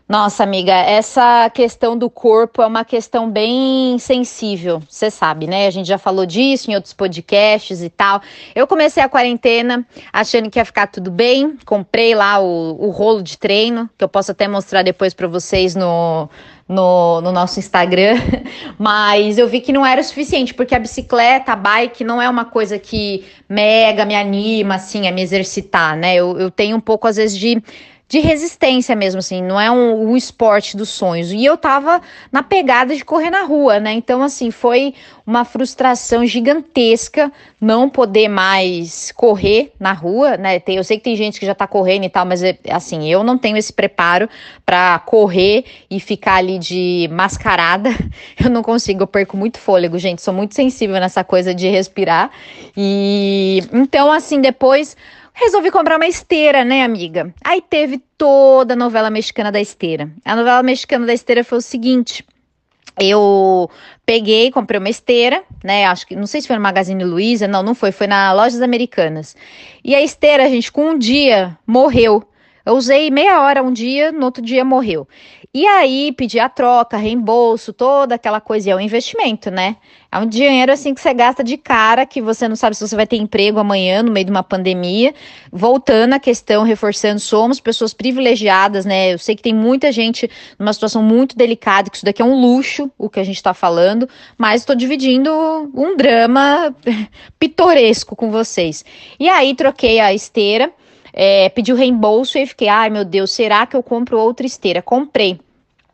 Nossa, 0.08 0.44
amiga, 0.44 0.72
essa 0.72 1.50
questão 1.50 1.98
do 1.98 2.12
corpo 2.12 2.62
é 2.62 2.68
uma 2.68 2.86
questão 2.86 3.28
bem 3.28 3.98
sensível, 3.98 4.80
você 4.88 5.10
sabe, 5.10 5.48
né? 5.48 5.66
A 5.66 5.72
gente 5.72 5.88
já 5.88 5.98
falou 5.98 6.28
disso 6.28 6.70
em 6.70 6.76
outros 6.76 6.94
podcasts 6.94 7.82
e 7.82 7.90
tal. 7.90 8.22
Eu 8.54 8.68
comecei 8.68 9.02
a 9.02 9.10
quarentena 9.10 9.84
achando 10.14 10.48
que 10.52 10.60
ia 10.60 10.66
ficar 10.66 10.86
tudo 10.86 11.10
bem, 11.10 11.58
comprei 11.66 12.14
lá 12.14 12.40
o, 12.40 12.86
o 12.86 12.92
rolo 12.92 13.24
de 13.24 13.36
treino, 13.36 13.90
que 13.98 14.04
eu 14.04 14.08
posso 14.08 14.30
até 14.30 14.48
mostrar 14.48 14.84
depois 14.84 15.12
para 15.12 15.28
vocês 15.28 15.76
no, 15.76 16.30
no, 16.70 17.22
no, 17.22 17.32
nosso 17.32 17.58
Instagram, 17.58 18.14
mas 18.78 19.40
eu 19.40 19.48
vi 19.48 19.60
que 19.60 19.74
não 19.74 19.84
era 19.84 20.02
o 20.02 20.04
suficiente, 20.04 20.54
porque 20.54 20.76
a 20.76 20.80
bicicleta, 20.80 21.54
a 21.54 21.56
bike, 21.56 22.04
não 22.04 22.22
é 22.22 22.30
uma 22.30 22.46
coisa 22.46 22.78
que 22.78 23.26
mega 23.50 24.06
me 24.06 24.16
anima, 24.16 24.76
assim, 24.76 25.08
a 25.08 25.12
me 25.12 25.24
exercitar, 25.24 25.98
né? 25.98 26.14
Eu, 26.14 26.38
eu 26.38 26.52
tenho 26.52 26.78
um 26.78 26.82
pouco, 26.82 27.08
às 27.08 27.16
vezes, 27.16 27.36
de 27.36 27.60
de 28.08 28.20
resistência 28.20 28.96
mesmo, 28.96 29.18
assim, 29.18 29.42
não 29.42 29.60
é 29.60 29.70
um, 29.72 30.12
um, 30.12 30.16
esporte 30.16 30.78
dos 30.78 30.90
sonhos. 30.90 31.32
E 31.32 31.44
eu 31.44 31.58
tava 31.58 32.00
na 32.32 32.44
pegada 32.44 32.96
de 32.96 33.04
correr 33.04 33.32
na 33.32 33.42
rua, 33.42 33.80
né? 33.80 33.94
Então, 33.94 34.22
assim, 34.22 34.52
foi 34.52 34.94
uma 35.26 35.44
frustração 35.44 36.24
gigantesca 36.24 37.32
não 37.60 37.90
poder 37.90 38.28
mais 38.28 39.12
correr 39.12 39.74
na 39.80 39.92
rua, 39.92 40.38
né? 40.38 40.60
Tem, 40.60 40.76
eu 40.76 40.84
sei 40.84 40.98
que 40.98 41.04
tem 41.04 41.16
gente 41.16 41.40
que 41.40 41.48
já 41.48 41.56
tá 41.56 41.66
correndo 41.66 42.04
e 42.04 42.10
tal, 42.10 42.28
mas 42.28 42.42
assim, 42.70 43.10
eu 43.10 43.24
não 43.24 43.40
tenho 43.40 43.58
esse 43.58 43.74
preparo 43.74 44.30
para 44.64 45.00
correr 45.00 45.66
e 45.90 46.00
ficar 46.00 46.36
ali 46.36 46.60
de 46.60 47.10
mascarada. 47.12 47.90
Eu 48.38 48.50
não 48.50 48.62
consigo, 48.62 49.04
eu 49.04 49.08
perco 49.08 49.38
muito 49.38 49.58
fôlego, 49.58 49.98
gente. 49.98 50.22
Sou 50.22 50.34
muito 50.34 50.54
sensível 50.54 51.00
nessa 51.00 51.24
coisa 51.24 51.56
de 51.56 51.68
respirar. 51.68 52.30
E 52.76 53.62
então, 53.72 54.12
assim, 54.12 54.42
depois 54.42 54.96
Resolvi 55.38 55.70
comprar 55.70 55.98
uma 55.98 56.08
esteira, 56.08 56.64
né, 56.64 56.82
amiga? 56.82 57.34
Aí 57.44 57.62
teve 57.62 58.02
toda 58.18 58.74
a 58.74 58.78
novela 58.78 59.10
mexicana 59.10 59.52
da 59.52 59.60
esteira. 59.60 60.10
A 60.24 60.34
novela 60.34 60.64
mexicana 60.64 61.06
da 61.06 61.14
esteira 61.14 61.44
foi 61.44 61.58
o 61.58 61.62
seguinte: 61.62 62.26
eu 62.98 63.70
peguei, 64.06 64.50
comprei 64.50 64.80
uma 64.80 64.90
esteira, 64.90 65.44
né? 65.62 65.86
Acho 65.86 66.08
que 66.08 66.16
não 66.16 66.26
sei 66.26 66.40
se 66.40 66.48
foi 66.48 66.56
no 66.56 66.62
Magazine 66.62 67.04
Luiza, 67.04 67.50
não, 67.50 67.62
não 67.62 67.76
foi, 67.76 67.92
foi 67.92 68.08
na 68.08 68.32
Lojas 68.32 68.62
Americanas. 68.62 69.36
E 69.84 69.94
a 69.94 70.02
esteira, 70.02 70.50
gente, 70.50 70.72
com 70.72 70.92
um 70.92 70.98
dia 70.98 71.58
morreu. 71.68 72.24
Eu 72.66 72.74
usei 72.74 73.12
meia 73.12 73.42
hora 73.42 73.62
um 73.62 73.72
dia, 73.72 74.12
no 74.12 74.26
outro 74.26 74.44
dia 74.44 74.66
morreu. 74.66 75.08
E 75.54 75.66
aí, 75.66 76.12
pedir 76.12 76.40
a 76.40 76.50
troca, 76.50 76.98
reembolso, 76.98 77.72
toda 77.72 78.16
aquela 78.16 78.42
coisa, 78.42 78.72
é 78.72 78.76
um 78.76 78.80
investimento, 78.80 79.50
né? 79.50 79.78
É 80.12 80.18
um 80.18 80.26
dinheiro 80.26 80.72
assim 80.72 80.94
que 80.94 81.00
você 81.00 81.14
gasta 81.14 81.44
de 81.44 81.56
cara, 81.56 82.06
que 82.06 82.22
você 82.22 82.48
não 82.48 82.58
sabe 82.58 82.76
se 82.76 82.86
você 82.86 82.96
vai 82.96 83.08
ter 83.08 83.16
emprego 83.16 83.60
amanhã, 83.60 84.04
no 84.04 84.12
meio 84.12 84.26
de 84.26 84.32
uma 84.32 84.44
pandemia. 84.44 85.14
Voltando 85.52 86.14
à 86.14 86.20
questão, 86.20 86.64
reforçando, 86.64 87.22
somos 87.22 87.60
pessoas 87.60 87.94
privilegiadas, 87.94 88.84
né? 88.84 89.14
Eu 89.14 89.18
sei 89.18 89.36
que 89.36 89.44
tem 89.44 89.54
muita 89.54 89.92
gente 89.92 90.30
numa 90.60 90.74
situação 90.74 91.02
muito 91.02 91.38
delicada, 91.38 91.90
que 91.90 91.96
isso 91.96 92.06
daqui 92.06 92.22
é 92.22 92.26
um 92.26 92.40
luxo, 92.40 92.92
o 92.98 93.10
que 93.10 93.20
a 93.20 93.24
gente 93.24 93.42
tá 93.42 93.54
falando, 93.54 94.10
mas 94.38 94.62
estou 94.62 94.76
dividindo 94.76 95.32
um 95.74 95.96
drama 95.96 96.76
pitoresco 97.40 98.16
com 98.16 98.30
vocês. 98.30 98.84
E 99.18 99.30
aí, 99.30 99.56
troquei 99.56 100.02
a 100.02 100.14
esteira. 100.14 100.74
É, 101.18 101.48
pedi 101.48 101.72
o 101.72 101.78
reembolso 101.78 102.38
e 102.38 102.46
fiquei, 102.46 102.68
ai 102.68 102.90
meu 102.90 103.06
Deus, 103.06 103.32
será 103.32 103.66
que 103.66 103.74
eu 103.74 103.82
compro 103.82 104.20
outra 104.20 104.46
esteira? 104.46 104.82
Comprei. 104.82 105.40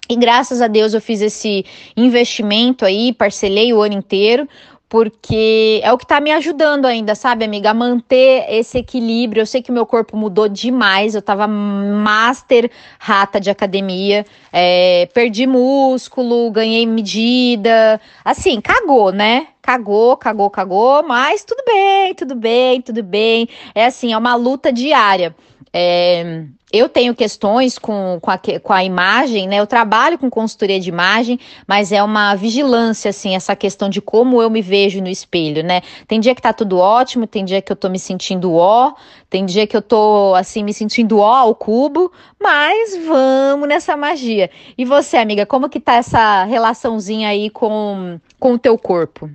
E 0.10 0.16
graças 0.16 0.62
a 0.62 0.68
Deus 0.68 0.96
eu 0.96 1.00
fiz 1.00 1.22
esse 1.22 1.63
investimento 1.96 2.84
aí, 2.84 3.13
parcelei 3.13 3.72
o 3.72 3.82
ano 3.82 3.94
inteiro, 3.94 4.50
porque 4.91 5.79
é 5.86 5.93
o 5.93 5.98
que 5.98 6.05
tá 6.05 6.19
me 6.19 6.33
ajudando 6.33 6.86
ainda, 6.86 7.15
sabe, 7.15 7.45
amiga, 7.45 7.69
a 7.69 7.74
manter 7.74 8.45
esse 8.50 8.77
equilíbrio. 8.79 9.39
Eu 9.39 9.45
sei 9.45 9.62
que 9.62 9.71
meu 9.71 9.86
corpo 9.86 10.17
mudou 10.17 10.50
demais, 10.50 11.15
eu 11.15 11.21
tava 11.21 11.48
master 11.48 12.69
rata 13.00 13.39
de 13.39 13.50
academia, 13.50 14.25
é, 14.51 15.07
perdi 15.13 15.48
músculo, 15.48 16.51
ganhei 16.51 16.86
medida, 16.86 18.01
assim, 18.25 18.60
cagou, 18.60 19.13
né? 19.13 19.48
Cagou, 19.62 20.17
cagou, 20.17 20.50
cagou, 20.50 21.03
mas 21.03 21.45
tudo 21.45 21.63
bem, 21.65 22.13
tudo 22.13 22.36
bem, 22.36 22.81
tudo 22.81 23.01
bem. 23.01 23.48
É 23.74 23.86
assim, 23.86 24.12
é 24.12 24.17
uma 24.17 24.36
luta 24.36 24.74
diária. 24.74 25.33
É, 25.71 26.43
eu 26.72 26.88
tenho 26.88 27.13
questões 27.16 27.78
com, 27.78 28.20
com, 28.22 28.32
a, 28.32 28.40
com 28.62 28.74
a 28.74 28.84
imagem, 28.84 29.48
né? 29.48 29.60
Eu 29.60 29.68
trabalho 29.68 30.18
com 30.18 30.30
consultoria 30.30 30.80
de 30.80 30.90
imagem, 30.90 31.40
mas 31.68 31.92
é 31.92 32.01
uma 32.01 32.36
vigilância, 32.36 33.10
assim, 33.10 33.36
essa 33.36 33.56
questão 33.56 33.90
de 33.90 34.01
como 34.01 34.42
eu 34.42 34.50
me 34.50 34.62
vejo 34.62 35.01
no 35.01 35.10
espelho, 35.10 35.63
né? 35.63 35.82
Tem 36.08 36.20
dia 36.20 36.34
que 36.34 36.42
tá 36.42 36.54
tudo 36.54 36.78
ótimo, 36.78 37.28
tem 37.28 37.44
dia 37.44 37.62
que 37.62 37.72
eu 37.72 37.75
tô 37.75 37.90
me 37.90 38.00
sentindo 38.00 38.54
ó, 38.54 38.94
tem 39.30 39.46
dia 39.46 39.68
que 39.68 39.75
eu 39.75 39.82
tô, 39.82 40.34
assim, 40.36 40.63
me 40.63 40.74
sentindo 40.74 41.20
ó 41.20 41.34
ao 41.34 41.56
cubo, 41.56 42.12
mas 42.40 42.98
vamos 43.06 43.68
nessa 43.68 43.98
magia. 43.98 44.50
E 44.78 44.86
você, 44.86 45.18
amiga, 45.18 45.46
como 45.46 45.70
que 45.70 45.80
tá 45.80 45.96
essa 45.96 46.44
relaçãozinha 46.46 47.30
aí 47.30 47.50
com, 47.50 48.20
com 48.40 48.54
o 48.54 48.60
teu 48.60 48.78
corpo? 48.78 49.30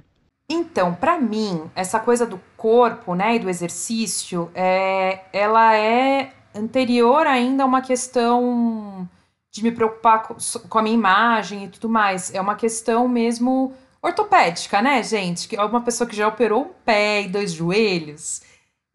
Então, 0.48 0.94
para 0.94 1.18
mim, 1.18 1.62
essa 1.74 1.98
coisa 1.98 2.24
do 2.24 2.40
corpo, 2.56 3.14
né, 3.14 3.34
e 3.34 3.38
do 3.40 3.50
exercício, 3.50 4.48
é, 4.54 5.20
ela 5.32 5.74
é 5.76 6.30
anterior 6.56 7.26
ainda 7.26 7.62
a 7.62 7.66
uma 7.66 7.82
questão 7.82 9.08
de 9.52 9.62
me 9.62 9.72
preocupar 9.72 10.22
com, 10.68 10.78
a 10.78 10.82
minha 10.82 10.94
imagem 10.94 11.64
e 11.64 11.68
tudo 11.68 11.88
mais. 11.88 12.34
É 12.34 12.40
uma 12.40 12.54
questão 12.54 13.08
mesmo 13.08 13.72
ortopédica, 14.02 14.82
né, 14.82 15.02
gente? 15.02 15.48
Que 15.48 15.56
é 15.56 15.64
uma 15.64 15.80
pessoa 15.80 16.08
que 16.08 16.16
já 16.16 16.28
operou 16.28 16.62
um 16.62 16.70
pé 16.84 17.22
e 17.22 17.28
dois 17.28 17.52
joelhos 17.52 18.42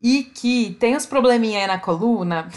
e 0.02 0.24
que 0.24 0.76
tem 0.80 0.96
uns 0.96 1.06
probleminha 1.06 1.60
aí 1.60 1.68
na 1.68 1.80
coluna, 1.80 2.48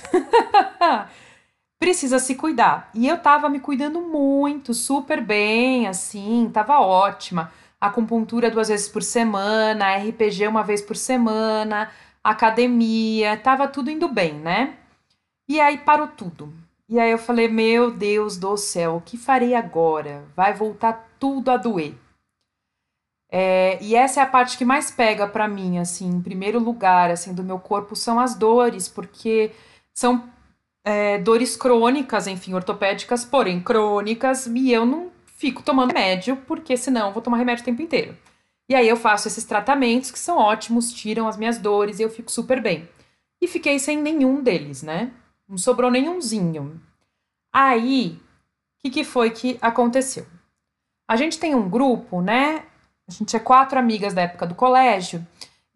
precisa 1.78 2.18
se 2.18 2.34
cuidar. 2.34 2.90
E 2.94 3.06
eu 3.06 3.18
tava 3.18 3.48
me 3.48 3.60
cuidando 3.60 4.00
muito, 4.00 4.72
super 4.72 5.20
bem, 5.20 5.86
assim, 5.86 6.50
tava 6.52 6.80
ótima. 6.80 7.52
Acupuntura 7.80 8.50
duas 8.50 8.68
vezes 8.68 8.88
por 8.88 9.02
semana, 9.02 9.96
RPG 9.96 10.48
uma 10.48 10.62
vez 10.62 10.80
por 10.80 10.96
semana, 10.96 11.90
academia, 12.22 13.36
tava 13.36 13.68
tudo 13.68 13.90
indo 13.90 14.08
bem, 14.08 14.34
né? 14.34 14.78
E 15.48 15.60
aí 15.60 15.78
parou 15.78 16.08
tudo. 16.08 16.52
E 16.88 16.98
aí 16.98 17.10
eu 17.10 17.18
falei: 17.18 17.48
Meu 17.48 17.90
Deus 17.90 18.36
do 18.36 18.56
céu, 18.56 18.96
o 18.96 19.00
que 19.00 19.16
farei 19.16 19.54
agora? 19.54 20.24
Vai 20.36 20.52
voltar 20.52 21.08
tudo 21.18 21.50
a 21.50 21.56
doer. 21.56 21.94
É, 23.30 23.82
e 23.82 23.96
essa 23.96 24.20
é 24.20 24.22
a 24.22 24.26
parte 24.26 24.56
que 24.56 24.64
mais 24.64 24.90
pega 24.90 25.26
para 25.26 25.48
mim, 25.48 25.78
assim, 25.78 26.08
em 26.08 26.22
primeiro 26.22 26.60
lugar, 26.60 27.10
assim, 27.10 27.34
do 27.34 27.42
meu 27.42 27.58
corpo 27.58 27.96
são 27.96 28.20
as 28.20 28.36
dores, 28.36 28.88
porque 28.88 29.50
são 29.92 30.30
é, 30.84 31.18
dores 31.18 31.56
crônicas, 31.56 32.28
enfim, 32.28 32.54
ortopédicas, 32.54 33.24
porém 33.24 33.60
crônicas, 33.60 34.46
e 34.46 34.70
eu 34.70 34.86
não 34.86 35.10
fico 35.26 35.62
tomando 35.64 35.88
remédio, 35.88 36.36
porque 36.46 36.76
senão 36.76 37.08
eu 37.08 37.12
vou 37.12 37.22
tomar 37.22 37.38
remédio 37.38 37.62
o 37.62 37.64
tempo 37.64 37.82
inteiro. 37.82 38.16
E 38.68 38.74
aí 38.74 38.88
eu 38.88 38.96
faço 38.96 39.26
esses 39.26 39.44
tratamentos 39.44 40.10
que 40.10 40.18
são 40.18 40.38
ótimos, 40.38 40.92
tiram 40.92 41.26
as 41.26 41.36
minhas 41.36 41.58
dores 41.58 41.98
e 41.98 42.02
eu 42.02 42.10
fico 42.10 42.30
super 42.30 42.62
bem. 42.62 42.88
E 43.42 43.48
fiquei 43.48 43.78
sem 43.78 44.00
nenhum 44.00 44.42
deles, 44.42 44.82
né? 44.82 45.10
Não 45.48 45.58
sobrou 45.58 45.90
nenhumzinho. 45.90 46.80
Aí, 47.52 48.18
o 48.18 48.20
que, 48.82 48.90
que 48.90 49.04
foi 49.04 49.30
que 49.30 49.58
aconteceu? 49.60 50.26
A 51.08 51.16
gente 51.16 51.38
tem 51.38 51.54
um 51.54 51.68
grupo, 51.68 52.20
né? 52.20 52.64
A 53.06 53.12
gente 53.12 53.36
é 53.36 53.38
quatro 53.38 53.78
amigas 53.78 54.14
da 54.14 54.22
época 54.22 54.46
do 54.46 54.54
colégio. 54.54 55.26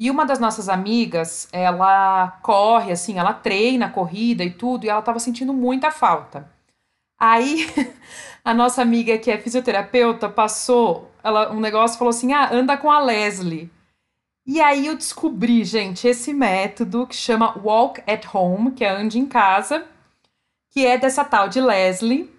E 0.00 0.10
uma 0.10 0.24
das 0.24 0.38
nossas 0.38 0.68
amigas, 0.68 1.48
ela 1.52 2.38
corre, 2.42 2.92
assim, 2.92 3.18
ela 3.18 3.34
treina 3.34 3.90
corrida 3.90 4.44
e 4.44 4.50
tudo, 4.50 4.84
e 4.84 4.88
ela 4.88 5.02
tava 5.02 5.18
sentindo 5.18 5.52
muita 5.52 5.90
falta. 5.90 6.48
Aí, 7.18 7.66
a 8.44 8.54
nossa 8.54 8.80
amiga 8.80 9.18
que 9.18 9.30
é 9.30 9.38
fisioterapeuta 9.38 10.28
passou 10.28 11.10
ela, 11.22 11.52
um 11.52 11.60
negócio 11.60 11.98
falou 11.98 12.10
assim: 12.10 12.32
ah, 12.32 12.48
anda 12.52 12.76
com 12.76 12.90
a 12.90 13.00
Leslie. 13.00 13.70
E 14.48 14.62
aí 14.62 14.86
eu 14.86 14.96
descobri, 14.96 15.62
gente, 15.62 16.08
esse 16.08 16.32
método 16.32 17.06
que 17.06 17.14
chama 17.14 17.54
Walk 17.62 18.02
at 18.10 18.24
Home, 18.34 18.72
que 18.72 18.82
é 18.82 18.88
ande 18.88 19.18
em 19.18 19.26
casa, 19.26 19.86
que 20.70 20.86
é 20.86 20.96
dessa 20.96 21.22
tal 21.22 21.50
de 21.50 21.60
Leslie, 21.60 22.30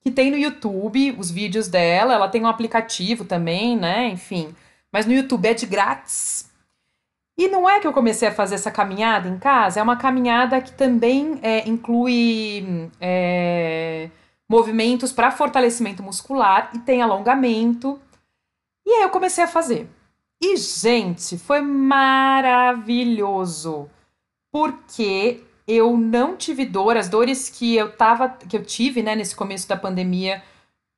que 0.00 0.10
tem 0.10 0.32
no 0.32 0.36
YouTube 0.36 1.14
os 1.16 1.30
vídeos 1.30 1.68
dela, 1.68 2.12
ela 2.12 2.28
tem 2.28 2.42
um 2.42 2.48
aplicativo 2.48 3.24
também, 3.24 3.76
né? 3.76 4.08
Enfim. 4.08 4.52
Mas 4.92 5.06
no 5.06 5.12
YouTube 5.12 5.46
é 5.46 5.54
de 5.54 5.64
grátis. 5.64 6.50
E 7.38 7.46
não 7.46 7.70
é 7.70 7.78
que 7.78 7.86
eu 7.86 7.92
comecei 7.92 8.26
a 8.26 8.34
fazer 8.34 8.56
essa 8.56 8.70
caminhada 8.72 9.28
em 9.28 9.38
casa, 9.38 9.78
é 9.78 9.82
uma 9.82 9.96
caminhada 9.96 10.60
que 10.60 10.72
também 10.72 11.38
é, 11.40 11.68
inclui 11.68 12.90
é, 13.00 14.10
movimentos 14.48 15.12
para 15.12 15.30
fortalecimento 15.30 16.02
muscular 16.02 16.72
e 16.74 16.80
tem 16.80 17.00
alongamento. 17.00 18.00
E 18.84 18.90
aí 18.90 19.02
eu 19.02 19.10
comecei 19.10 19.44
a 19.44 19.48
fazer. 19.48 19.88
E, 20.44 20.56
gente, 20.58 21.38
foi 21.38 21.62
maravilhoso. 21.62 23.88
Porque 24.52 25.40
eu 25.66 25.96
não 25.96 26.36
tive 26.36 26.66
dor, 26.66 26.98
as 26.98 27.08
dores 27.08 27.48
que 27.48 27.74
eu 27.74 27.96
tava, 27.96 28.28
que 28.28 28.54
eu 28.54 28.62
tive, 28.62 29.02
né, 29.02 29.16
nesse 29.16 29.34
começo 29.34 29.66
da 29.66 29.74
pandemia, 29.74 30.42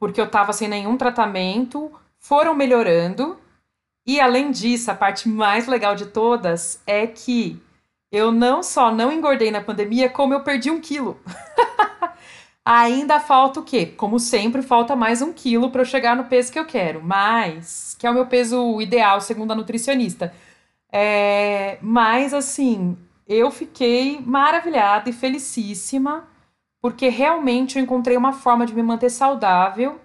porque 0.00 0.20
eu 0.20 0.28
tava 0.28 0.52
sem 0.52 0.66
nenhum 0.66 0.96
tratamento, 0.96 1.92
foram 2.18 2.56
melhorando. 2.56 3.38
E 4.04 4.20
além 4.20 4.50
disso, 4.50 4.90
a 4.90 4.96
parte 4.96 5.28
mais 5.28 5.68
legal 5.68 5.94
de 5.94 6.06
todas 6.06 6.82
é 6.84 7.06
que 7.06 7.62
eu 8.10 8.32
não 8.32 8.64
só 8.64 8.92
não 8.92 9.12
engordei 9.12 9.52
na 9.52 9.60
pandemia, 9.60 10.10
como 10.10 10.34
eu 10.34 10.40
perdi 10.40 10.72
um 10.72 10.80
quilo. 10.80 11.20
Ainda 12.68 13.20
falta 13.20 13.60
o 13.60 13.62
quê? 13.62 13.86
Como 13.86 14.18
sempre, 14.18 14.60
falta 14.60 14.96
mais 14.96 15.22
um 15.22 15.32
quilo 15.32 15.70
para 15.70 15.82
eu 15.82 15.86
chegar 15.86 16.16
no 16.16 16.24
peso 16.24 16.50
que 16.50 16.58
eu 16.58 16.64
quero, 16.64 17.00
mas 17.00 17.94
que 17.96 18.04
é 18.04 18.10
o 18.10 18.14
meu 18.14 18.26
peso 18.26 18.80
ideal, 18.80 19.20
segundo 19.20 19.52
a 19.52 19.54
nutricionista. 19.54 20.34
É, 20.90 21.78
mas 21.80 22.34
assim, 22.34 22.98
eu 23.24 23.52
fiquei 23.52 24.20
maravilhada 24.20 25.08
e 25.08 25.12
felicíssima, 25.12 26.26
porque 26.82 27.08
realmente 27.08 27.78
eu 27.78 27.84
encontrei 27.84 28.16
uma 28.16 28.32
forma 28.32 28.66
de 28.66 28.74
me 28.74 28.82
manter 28.82 29.10
saudável 29.10 30.00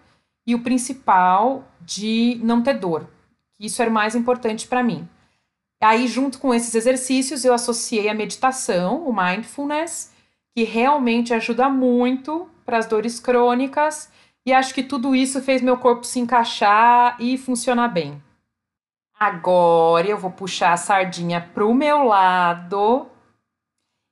e 0.46 0.54
o 0.54 0.62
principal 0.62 1.64
de 1.82 2.40
não 2.44 2.62
ter 2.62 2.76
dor. 2.76 3.10
Isso 3.60 3.82
era 3.82 3.90
o 3.90 3.94
mais 3.94 4.14
importante 4.14 4.68
para 4.68 4.84
mim. 4.84 5.10
Aí, 5.82 6.08
junto 6.08 6.38
com 6.38 6.54
esses 6.54 6.76
exercícios, 6.76 7.44
eu 7.44 7.56
associei 7.56 8.08
a 8.08 8.14
meditação, 8.14 9.04
o 9.08 9.12
mindfulness, 9.12 10.12
que 10.56 10.64
realmente 10.64 11.34
ajuda 11.34 11.68
muito 11.68 12.51
para 12.66 12.78
as 12.78 12.86
dores 12.86 13.20
crônicas, 13.20 14.12
e 14.46 14.52
acho 14.52 14.74
que 14.74 14.84
tudo 14.84 15.16
isso 15.16 15.42
fez 15.42 15.62
meu 15.62 15.78
corpo 15.78 16.04
se 16.06 16.20
encaixar 16.20 17.16
e 17.20 17.38
funcionar 17.38 17.90
bem. 17.90 18.22
Agora 19.20 20.08
eu 20.08 20.18
vou 20.18 20.32
puxar 20.32 20.74
a 20.74 20.78
sardinha 20.78 21.40
pro 21.54 21.74
meu 21.74 22.04
lado 22.04 23.08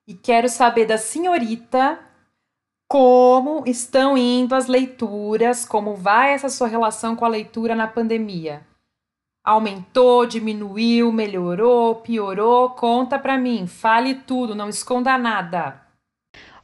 e 0.08 0.14
quero 0.14 0.48
saber 0.48 0.86
da 0.86 0.98
senhorita 0.98 2.00
como 2.88 3.64
estão 3.68 4.18
indo 4.18 4.56
as 4.56 4.68
leituras, 4.68 5.64
como 5.64 5.96
vai 5.96 6.34
essa 6.34 6.50
sua 6.50 6.68
relação 6.68 7.16
com 7.16 7.24
a 7.24 7.28
leitura 7.28 7.76
na 7.76 7.88
pandemia? 7.88 8.66
Aumentou, 9.44 10.26
diminuiu, 10.26 11.12
melhorou, 11.12 11.96
piorou? 11.96 12.72
Conta 12.72 13.18
pra 13.18 13.38
mim, 13.38 13.66
fale 13.68 14.16
tudo, 14.16 14.54
não 14.54 14.70
esconda 14.70 15.18
nada. 15.18 15.89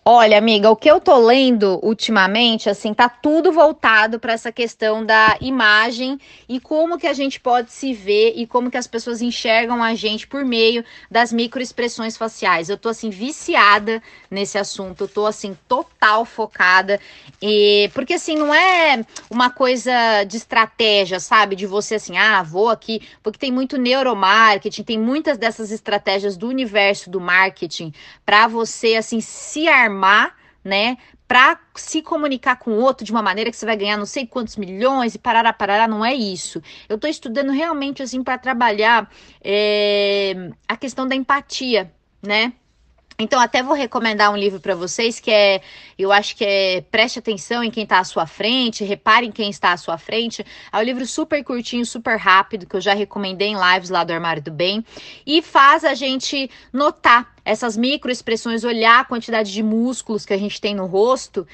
Olha, 0.07 0.37
amiga, 0.37 0.69
o 0.69 0.75
que 0.75 0.87
eu 0.87 1.01
tô 1.01 1.17
lendo 1.17 1.79
ultimamente, 1.81 2.69
assim, 2.69 2.93
tá 2.93 3.09
tudo 3.09 3.51
voltado 3.51 4.19
para 4.19 4.33
essa 4.33 4.51
questão 4.51 5.03
da 5.03 5.35
imagem 5.41 6.19
e 6.47 6.59
como 6.59 6.99
que 6.99 7.07
a 7.07 7.13
gente 7.13 7.39
pode 7.39 7.71
se 7.71 7.91
ver 7.91 8.33
e 8.35 8.45
como 8.45 8.69
que 8.69 8.77
as 8.77 8.85
pessoas 8.85 9.19
enxergam 9.19 9.81
a 9.81 9.95
gente 9.95 10.27
por 10.27 10.45
meio 10.45 10.85
das 11.09 11.33
microexpressões 11.33 12.15
faciais. 12.15 12.69
Eu 12.69 12.77
tô 12.77 12.89
assim 12.89 13.09
viciada 13.09 13.99
nesse 14.29 14.59
assunto, 14.59 15.05
eu 15.05 15.07
tô 15.07 15.25
assim 15.25 15.57
total 15.67 16.23
focada 16.23 16.99
e 17.41 17.89
porque 17.95 18.13
assim 18.13 18.35
não 18.35 18.53
é 18.53 19.03
uma 19.27 19.49
coisa 19.49 20.23
de 20.23 20.37
estratégia, 20.37 21.19
sabe? 21.19 21.55
De 21.55 21.65
você 21.65 21.95
assim, 21.95 22.15
ah, 22.15 22.43
vou 22.43 22.69
aqui, 22.69 23.01
porque 23.23 23.39
tem 23.39 23.51
muito 23.51 23.75
neuromarketing, 23.75 24.83
tem 24.83 24.99
muitas 24.99 25.35
dessas 25.35 25.71
estratégias 25.71 26.37
do 26.37 26.47
universo 26.47 27.09
do 27.09 27.19
marketing 27.19 27.91
para 28.23 28.47
você 28.47 28.97
assim 28.97 29.19
se 29.19 29.67
armar 29.67 29.94
formar, 29.95 30.35
né? 30.63 30.97
Para 31.27 31.59
se 31.73 32.01
comunicar 32.01 32.57
com 32.57 32.71
o 32.71 32.81
outro 32.81 33.05
de 33.05 33.11
uma 33.11 33.21
maneira 33.21 33.49
que 33.49 33.57
você 33.57 33.65
vai 33.65 33.77
ganhar 33.77 33.97
não 33.97 34.05
sei 34.05 34.27
quantos 34.27 34.57
milhões 34.57 35.15
e 35.15 35.19
parará, 35.19 35.53
parará, 35.53 35.87
não 35.87 36.03
é 36.03 36.13
isso. 36.13 36.61
Eu 36.89 36.97
estou 36.97 37.09
estudando 37.09 37.51
realmente 37.51 38.03
assim 38.03 38.23
para 38.23 38.37
trabalhar 38.37 39.09
é, 39.43 40.51
a 40.67 40.75
questão 40.75 41.07
da 41.07 41.15
empatia, 41.15 41.91
né? 42.21 42.53
Então, 43.17 43.39
até 43.39 43.63
vou 43.63 43.73
recomendar 43.73 44.29
um 44.29 44.35
livro 44.35 44.59
para 44.59 44.75
vocês 44.75 45.21
que 45.21 45.31
é, 45.31 45.61
eu 45.97 46.11
acho 46.11 46.35
que 46.35 46.43
é 46.43 46.81
Preste 46.81 47.19
Atenção 47.19 47.63
em 47.63 47.71
quem 47.71 47.83
está 47.83 47.99
à 47.99 48.03
sua 48.03 48.27
frente, 48.27 48.83
repare 48.83 49.25
em 49.25 49.31
quem 49.31 49.49
está 49.49 49.71
à 49.71 49.77
sua 49.77 49.97
frente. 49.97 50.45
É 50.69 50.77
um 50.77 50.81
livro 50.81 51.05
super 51.05 51.41
curtinho, 51.41 51.85
super 51.85 52.17
rápido, 52.17 52.67
que 52.67 52.75
eu 52.75 52.81
já 52.81 52.93
recomendei 52.93 53.47
em 53.47 53.55
lives 53.55 53.89
lá 53.89 54.03
do 54.03 54.11
Armário 54.11 54.43
do 54.43 54.51
Bem, 54.51 54.85
e 55.25 55.41
faz 55.41 55.85
a 55.85 55.93
gente 55.93 56.51
notar 56.73 57.34
essas 57.45 57.77
microexpressões, 57.77 58.63
olhar 58.63 59.01
a 59.01 59.05
quantidade 59.05 59.53
de 59.53 59.61
músculos 59.61 60.25
que 60.25 60.33
a 60.33 60.37
gente 60.37 60.59
tem 60.59 60.73
no 60.73 60.87
rosto. 60.87 61.47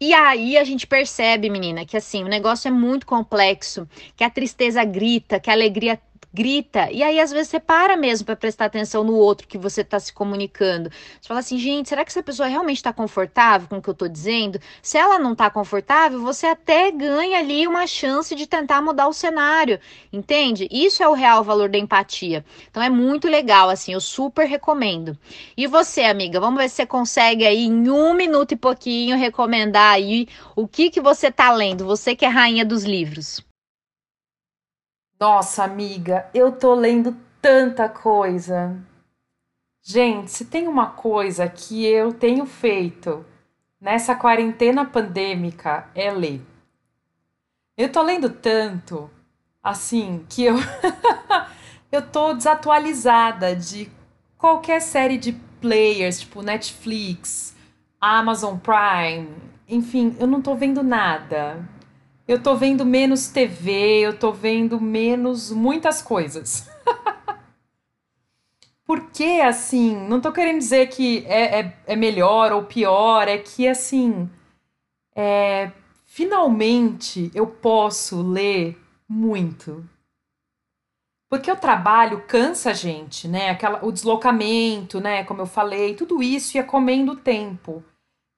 E 0.00 0.14
aí 0.14 0.56
a 0.56 0.64
gente 0.64 0.86
percebe, 0.86 1.50
menina, 1.50 1.84
que 1.84 1.96
assim, 1.96 2.24
o 2.24 2.28
negócio 2.28 2.68
é 2.68 2.70
muito 2.70 3.04
complexo, 3.04 3.88
que 4.16 4.24
a 4.24 4.30
tristeza 4.30 4.84
grita, 4.84 5.38
que 5.38 5.50
a 5.50 5.52
alegria 5.52 6.00
grita. 6.32 6.90
E 6.90 7.02
aí, 7.02 7.20
às 7.20 7.30
vezes, 7.30 7.48
você 7.48 7.60
para 7.60 7.96
mesmo 7.96 8.24
para 8.26 8.36
prestar 8.36 8.66
atenção 8.66 9.04
no 9.04 9.14
outro 9.14 9.46
que 9.46 9.58
você 9.58 9.82
está 9.82 10.00
se 10.00 10.12
comunicando. 10.12 10.90
Você 11.20 11.28
fala 11.28 11.40
assim, 11.40 11.58
gente, 11.58 11.88
será 11.88 12.04
que 12.04 12.10
essa 12.10 12.22
pessoa 12.22 12.48
realmente 12.48 12.78
está 12.78 12.92
confortável 12.92 13.68
com 13.68 13.76
o 13.76 13.82
que 13.82 13.88
eu 13.88 13.92
estou 13.92 14.08
dizendo? 14.08 14.58
Se 14.80 14.96
ela 14.96 15.18
não 15.18 15.32
está 15.32 15.50
confortável, 15.50 16.20
você 16.20 16.46
até 16.46 16.90
ganha 16.90 17.38
ali 17.38 17.66
uma 17.66 17.86
chance 17.86 18.34
de 18.34 18.46
tentar 18.46 18.80
mudar 18.80 19.08
o 19.08 19.12
cenário, 19.12 19.78
entende? 20.12 20.68
Isso 20.70 21.02
é 21.02 21.08
o 21.08 21.12
real 21.12 21.44
valor 21.44 21.68
da 21.68 21.78
empatia. 21.78 22.44
Então 22.70 22.82
é 22.82 22.88
muito 22.88 23.28
legal, 23.28 23.68
assim, 23.68 23.92
eu 23.92 24.00
super 24.00 24.46
recomendo. 24.46 25.16
E 25.56 25.66
você, 25.66 26.02
amiga, 26.02 26.40
vamos 26.40 26.60
ver 26.60 26.68
se 26.68 26.76
você 26.76 26.86
consegue 26.86 27.46
aí 27.46 27.66
em 27.66 27.90
um 27.90 28.14
minuto 28.14 28.52
e 28.52 28.56
pouquinho 28.56 29.16
recomendar 29.16 29.94
aí 29.94 30.28
o 30.56 30.66
que 30.66 30.90
que 30.90 31.00
você 31.00 31.28
está 31.28 31.52
lendo, 31.52 31.84
você 31.84 32.16
que 32.16 32.24
é 32.24 32.28
rainha 32.28 32.64
dos 32.64 32.84
livros. 32.84 33.42
Nossa, 35.22 35.62
amiga, 35.62 36.28
eu 36.34 36.50
tô 36.50 36.74
lendo 36.74 37.16
tanta 37.40 37.88
coisa. 37.88 38.76
Gente, 39.80 40.32
se 40.32 40.46
tem 40.46 40.66
uma 40.66 40.86
coisa 40.90 41.48
que 41.48 41.86
eu 41.86 42.12
tenho 42.12 42.44
feito 42.44 43.24
nessa 43.80 44.16
quarentena 44.16 44.84
pandêmica 44.84 45.88
é 45.94 46.10
ler. 46.10 46.42
Eu 47.76 47.92
tô 47.92 48.02
lendo 48.02 48.30
tanto, 48.30 49.08
assim, 49.62 50.26
que 50.28 50.42
eu 50.42 50.56
eu 51.92 52.02
tô 52.02 52.34
desatualizada 52.34 53.54
de 53.54 53.88
qualquer 54.36 54.80
série 54.80 55.18
de 55.18 55.34
players, 55.60 56.18
tipo 56.18 56.42
Netflix, 56.42 57.54
Amazon 58.00 58.58
Prime, 58.58 59.28
enfim, 59.68 60.16
eu 60.18 60.26
não 60.26 60.42
tô 60.42 60.56
vendo 60.56 60.82
nada 60.82 61.64
eu 62.32 62.42
tô 62.42 62.56
vendo 62.56 62.84
menos 62.84 63.28
TV, 63.28 64.00
eu 64.00 64.18
tô 64.18 64.32
vendo 64.32 64.80
menos 64.80 65.50
muitas 65.50 66.00
coisas. 66.00 66.68
Porque, 68.84 69.40
assim, 69.44 69.94
não 70.08 70.20
tô 70.20 70.32
querendo 70.32 70.58
dizer 70.58 70.88
que 70.88 71.24
é, 71.26 71.60
é, 71.60 71.76
é 71.86 71.96
melhor 71.96 72.52
ou 72.52 72.64
pior, 72.64 73.28
é 73.28 73.38
que, 73.38 73.68
assim, 73.68 74.28
é, 75.14 75.70
finalmente 76.06 77.30
eu 77.34 77.46
posso 77.46 78.22
ler 78.22 78.78
muito. 79.08 79.84
Porque 81.28 81.50
o 81.50 81.56
trabalho 81.56 82.24
cansa 82.26 82.70
a 82.70 82.74
gente, 82.74 83.26
né? 83.28 83.50
Aquela, 83.50 83.84
o 83.84 83.92
deslocamento, 83.92 85.00
né? 85.00 85.24
Como 85.24 85.40
eu 85.40 85.46
falei, 85.46 85.94
tudo 85.94 86.22
isso 86.22 86.56
ia 86.56 86.64
comendo 86.64 87.16
tempo. 87.16 87.82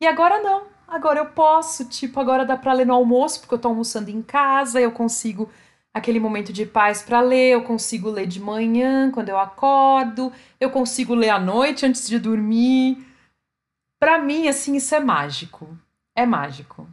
E 0.01 0.07
agora 0.07 0.41
não. 0.41 0.74
Agora 0.87 1.19
eu 1.19 1.27
posso, 1.27 1.87
tipo, 1.87 2.21
agora 2.21 2.45
dá 2.45 2.57
para 2.57 2.73
ler 2.73 2.87
no 2.87 2.95
almoço, 2.95 3.41
porque 3.41 3.55
eu 3.55 3.59
tô 3.59 3.69
almoçando 3.69 4.11
em 4.11 4.23
casa, 4.23 4.81
eu 4.81 4.93
consigo 4.93 5.51
aquele 5.93 6.19
momento 6.19 6.53
de 6.53 6.67
paz 6.67 7.03
para 7.03 7.21
ler, 7.21 7.53
eu 7.53 7.63
consigo 7.63 8.11
ler 8.11 8.27
de 8.27 8.41
manhã 8.41 9.11
quando 9.13 9.29
eu 9.29 9.39
acordo, 9.39 10.33
eu 10.61 10.71
consigo 10.71 11.15
ler 11.15 11.31
à 11.31 11.39
noite 11.39 11.87
antes 11.87 12.09
de 12.09 12.19
dormir. 12.19 13.07
Para 14.01 14.19
mim, 14.19 14.49
assim, 14.49 14.77
isso 14.77 14.95
é 14.95 15.01
mágico. 15.01 15.79
É 16.17 16.27
mágico. 16.27 16.89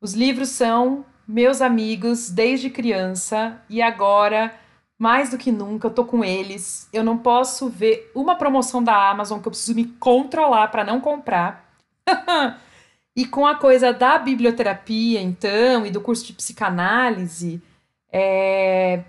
Os 0.00 0.14
livros 0.14 0.50
são 0.50 1.04
meus 1.26 1.60
amigos 1.60 2.30
desde 2.30 2.70
criança 2.70 3.60
e 3.68 3.82
agora, 3.82 4.54
mais 4.98 5.30
do 5.30 5.36
que 5.36 5.52
nunca, 5.52 5.88
eu 5.88 5.94
tô 5.94 6.04
com 6.04 6.24
eles. 6.24 6.88
Eu 6.92 7.02
não 7.04 7.18
posso 7.18 7.68
ver 7.68 8.10
uma 8.14 8.36
promoção 8.36 8.82
da 8.82 9.10
Amazon 9.10 9.40
que 9.40 9.48
eu 9.48 9.52
preciso 9.52 9.74
me 9.74 9.84
controlar 9.84 10.68
para 10.68 10.84
não 10.84 11.00
comprar. 11.00 11.68
E 13.18 13.26
com 13.26 13.44
a 13.44 13.56
coisa 13.56 13.92
da 13.92 14.16
biblioterapia, 14.16 15.20
então, 15.20 15.84
e 15.84 15.90
do 15.90 16.00
curso 16.00 16.24
de 16.24 16.32
psicanálise, 16.32 17.60
é... 18.12 19.02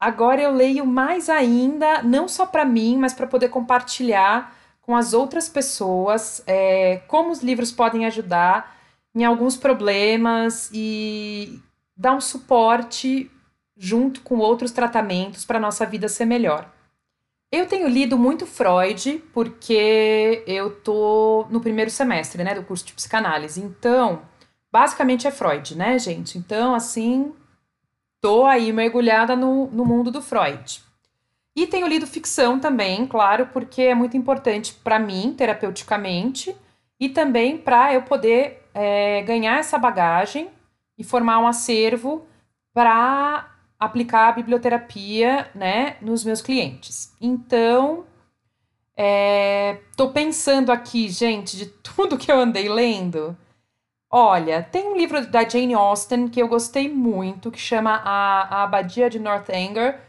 agora 0.00 0.42
eu 0.42 0.50
leio 0.50 0.84
mais 0.84 1.30
ainda, 1.30 2.02
não 2.02 2.26
só 2.26 2.44
para 2.44 2.64
mim, 2.64 2.96
mas 2.98 3.14
para 3.14 3.28
poder 3.28 3.48
compartilhar 3.48 4.52
com 4.80 4.96
as 4.96 5.14
outras 5.14 5.48
pessoas 5.48 6.42
é... 6.48 7.00
como 7.06 7.30
os 7.30 7.44
livros 7.44 7.70
podem 7.70 8.06
ajudar 8.06 8.76
em 9.14 9.22
alguns 9.24 9.56
problemas 9.56 10.68
e 10.74 11.60
dar 11.96 12.16
um 12.16 12.20
suporte 12.20 13.30
junto 13.76 14.20
com 14.22 14.38
outros 14.38 14.72
tratamentos 14.72 15.44
para 15.44 15.60
nossa 15.60 15.86
vida 15.86 16.08
ser 16.08 16.24
melhor. 16.24 16.68
Eu 17.52 17.66
tenho 17.66 17.86
lido 17.86 18.16
muito 18.16 18.46
Freud 18.46 19.22
porque 19.34 20.42
eu 20.46 20.74
tô 20.74 21.46
no 21.50 21.60
primeiro 21.60 21.90
semestre, 21.90 22.42
né, 22.42 22.54
do 22.54 22.62
curso 22.62 22.86
de 22.86 22.94
psicanálise. 22.94 23.60
Então, 23.60 24.22
basicamente 24.72 25.26
é 25.26 25.30
Freud, 25.30 25.76
né, 25.76 25.98
gente? 25.98 26.38
Então, 26.38 26.74
assim, 26.74 27.34
tô 28.22 28.46
aí 28.46 28.72
mergulhada 28.72 29.36
no, 29.36 29.66
no 29.66 29.84
mundo 29.84 30.10
do 30.10 30.22
Freud. 30.22 30.82
E 31.54 31.66
tenho 31.66 31.86
lido 31.86 32.06
ficção 32.06 32.58
também, 32.58 33.06
claro, 33.06 33.46
porque 33.52 33.82
é 33.82 33.94
muito 33.94 34.16
importante 34.16 34.72
para 34.72 34.98
mim, 34.98 35.34
terapeuticamente, 35.36 36.56
e 36.98 37.10
também 37.10 37.58
para 37.58 37.92
eu 37.92 38.00
poder 38.00 38.66
é, 38.72 39.20
ganhar 39.22 39.58
essa 39.58 39.76
bagagem 39.76 40.48
e 40.96 41.04
formar 41.04 41.38
um 41.38 41.46
acervo 41.46 42.26
para 42.72 43.51
aplicar 43.84 44.28
a 44.28 44.32
biblioterapia, 44.32 45.50
né, 45.54 45.96
nos 46.00 46.24
meus 46.24 46.40
clientes. 46.40 47.12
Então, 47.20 48.04
é, 48.96 49.78
pensando 50.14 50.70
aqui, 50.70 51.08
gente, 51.08 51.56
de 51.56 51.66
tudo 51.66 52.18
que 52.18 52.30
eu 52.30 52.38
andei 52.38 52.68
lendo. 52.68 53.36
Olha, 54.10 54.62
tem 54.62 54.86
um 54.86 54.96
livro 54.96 55.26
da 55.26 55.48
Jane 55.48 55.74
Austen 55.74 56.28
que 56.28 56.40
eu 56.40 56.46
gostei 56.46 56.88
muito, 56.88 57.50
que 57.50 57.58
chama 57.58 57.94
A, 58.04 58.42
a 58.42 58.62
Abadia 58.64 59.08
de 59.10 59.18
Northanger, 59.18 60.00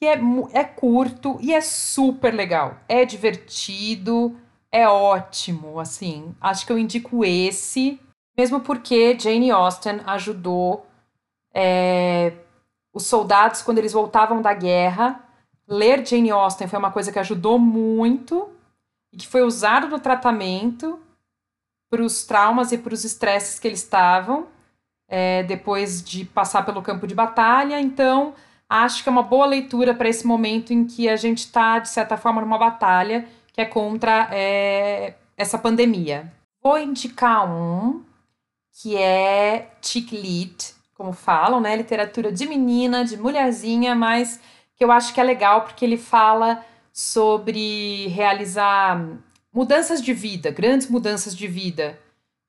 que 0.00 0.06
é, 0.06 0.18
é 0.52 0.64
curto 0.64 1.38
e 1.40 1.54
é 1.54 1.60
super 1.60 2.34
legal. 2.34 2.78
É 2.88 3.04
divertido, 3.04 4.36
é 4.72 4.88
ótimo, 4.88 5.78
assim. 5.78 6.34
Acho 6.40 6.66
que 6.66 6.72
eu 6.72 6.78
indico 6.78 7.24
esse, 7.24 8.00
mesmo 8.36 8.60
porque 8.60 9.16
Jane 9.18 9.50
Austen 9.50 10.00
ajudou 10.06 10.86
é, 11.54 12.32
os 12.94 13.04
soldados, 13.06 13.60
quando 13.60 13.78
eles 13.78 13.92
voltavam 13.92 14.40
da 14.40 14.54
guerra, 14.54 15.20
ler 15.66 16.06
Jane 16.06 16.30
Austen 16.30 16.68
foi 16.68 16.78
uma 16.78 16.92
coisa 16.92 17.10
que 17.10 17.18
ajudou 17.18 17.58
muito 17.58 18.48
e 19.12 19.16
que 19.16 19.26
foi 19.26 19.42
usado 19.42 19.88
no 19.88 19.98
tratamento 19.98 21.00
para 21.90 22.02
os 22.02 22.24
traumas 22.24 22.70
e 22.72 22.78
para 22.78 22.94
os 22.94 23.04
estresses 23.04 23.58
que 23.58 23.66
eles 23.66 23.80
estavam 23.80 24.46
é, 25.08 25.42
depois 25.42 26.02
de 26.02 26.24
passar 26.24 26.64
pelo 26.64 26.82
campo 26.82 27.06
de 27.06 27.14
batalha. 27.14 27.80
Então, 27.80 28.34
acho 28.68 29.02
que 29.02 29.08
é 29.08 29.12
uma 29.12 29.22
boa 29.22 29.46
leitura 29.46 29.94
para 29.94 30.08
esse 30.08 30.26
momento 30.26 30.72
em 30.72 30.86
que 30.86 31.08
a 31.08 31.16
gente 31.16 31.40
está, 31.40 31.78
de 31.78 31.88
certa 31.88 32.16
forma, 32.16 32.40
numa 32.40 32.58
batalha 32.58 33.26
que 33.52 33.60
é 33.60 33.64
contra 33.64 34.28
é, 34.32 35.14
essa 35.36 35.58
pandemia. 35.58 36.32
Vou 36.62 36.78
indicar 36.78 37.48
um 37.48 38.02
que 38.82 38.96
é 38.96 39.70
Chick 39.80 40.16
Lit, 40.16 40.74
como 40.94 41.12
falam, 41.12 41.60
né? 41.60 41.76
Literatura 41.76 42.30
de 42.32 42.46
menina, 42.46 43.04
de 43.04 43.16
mulherzinha, 43.16 43.94
mas 43.94 44.40
que 44.76 44.84
eu 44.84 44.90
acho 44.90 45.12
que 45.12 45.20
é 45.20 45.24
legal 45.24 45.62
porque 45.62 45.84
ele 45.84 45.96
fala 45.96 46.64
sobre 46.92 48.06
realizar 48.08 49.04
mudanças 49.52 50.00
de 50.02 50.12
vida, 50.12 50.50
grandes 50.50 50.88
mudanças 50.88 51.36
de 51.36 51.46
vida. 51.46 51.98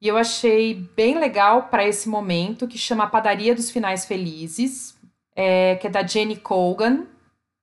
E 0.02 0.08
eu 0.08 0.18
achei 0.18 0.74
bem 0.96 1.18
legal 1.18 1.64
para 1.64 1.88
esse 1.88 2.08
momento, 2.08 2.68
que 2.68 2.78
chama 2.78 3.08
Padaria 3.08 3.56
dos 3.56 3.72
Finais 3.72 4.06
Felizes, 4.06 4.96
é, 5.36 5.76
que 5.76 5.88
é 5.88 5.90
da 5.90 6.06
Jenny 6.06 6.36
Colgan, 6.36 7.06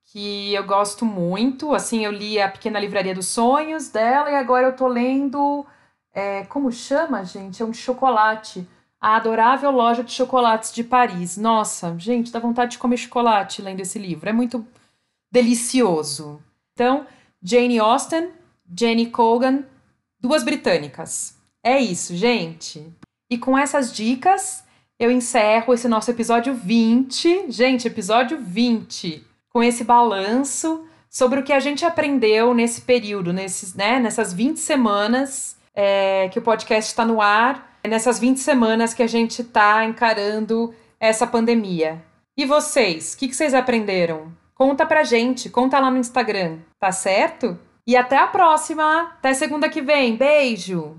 que 0.07 0.53
eu 0.55 0.64
gosto 0.64 1.05
muito. 1.05 1.75
Assim, 1.75 2.05
eu 2.05 2.11
li 2.11 2.40
A 2.40 2.49
Pequena 2.49 2.81
Livraria 2.81 3.14
dos 3.14 3.27
Sonhos 3.27 3.88
dela 3.88 4.31
e 4.31 4.35
agora 4.35 4.66
eu 4.66 4.77
tô 4.77 4.87
lendo. 4.88 5.64
É, 6.14 6.45
como 6.45 6.71
chama, 6.71 7.25
gente? 7.25 7.62
É 7.62 7.64
um 7.64 7.73
chocolate. 7.73 8.66
A 9.03 9.17
Adorável 9.17 9.73
Loja 9.73 10.05
de 10.05 10.12
Chocolates 10.12 10.73
de 10.73 10.85
Paris. 10.85 11.37
Nossa, 11.37 11.93
gente, 11.99 12.31
dá 12.31 12.38
vontade 12.38 12.73
de 12.73 12.79
comer 12.79 12.97
chocolate 12.97 13.61
lendo 13.61 13.81
esse 13.81 13.99
livro. 13.99 14.31
É 14.31 14.33
muito 14.33 14.65
delicioso. 15.33 16.41
Então, 16.73 17.05
Jane 17.43 17.81
Austen, 17.81 18.31
Jenny 18.79 19.07
Colgan, 19.07 19.65
duas 20.21 20.45
britânicas. 20.45 21.37
É 21.65 21.81
isso, 21.81 22.15
gente. 22.15 22.87
E 23.29 23.37
com 23.37 23.59
essas 23.59 23.93
dicas, 23.93 24.62
eu 25.01 25.11
encerro 25.11 25.75
esse 25.75 25.88
nosso 25.88 26.09
episódio 26.09 26.55
20. 26.55 27.51
Gente, 27.51 27.88
episódio 27.88 28.38
20. 28.38 29.27
Com 29.49 29.65
esse 29.65 29.83
balanço 29.83 30.87
sobre 31.11 31.41
o 31.41 31.43
que 31.43 31.53
a 31.53 31.59
gente 31.59 31.85
aprendeu 31.85 32.55
nesse 32.55 32.83
período, 32.83 33.33
nesses, 33.33 33.75
né, 33.75 33.99
nessas 33.99 34.33
20 34.33 34.61
semanas 34.61 35.57
é, 35.75 36.29
que 36.29 36.38
o 36.38 36.43
podcast 36.43 36.88
está 36.88 37.05
no 37.05 37.21
ar, 37.21 37.71
nessas 37.88 38.18
20 38.18 38.38
semanas 38.38 38.95
que 38.95 39.03
a 39.03 39.07
gente 39.07 39.42
está 39.42 39.85
encarando 39.85 40.75
essa 41.01 41.27
pandemia. 41.27 42.03
E 42.37 42.47
vocês, 42.47 43.14
o 43.14 43.18
que, 43.18 43.29
que 43.29 43.35
vocês 43.35 43.55
aprenderam? 43.55 44.33
Conta 44.55 44.87
pra 44.87 45.05
gente, 45.05 45.51
conta 45.51 45.79
lá 45.79 45.90
no 45.90 45.99
Instagram, 45.99 46.59
tá 46.79 46.92
certo? 46.92 47.59
E 47.87 47.97
até 47.97 48.16
a 48.16 48.29
próxima! 48.29 49.12
Até 49.18 49.35
segunda 49.35 49.68
que 49.68 49.83
vem. 49.83 50.16
Beijo! 50.16 50.97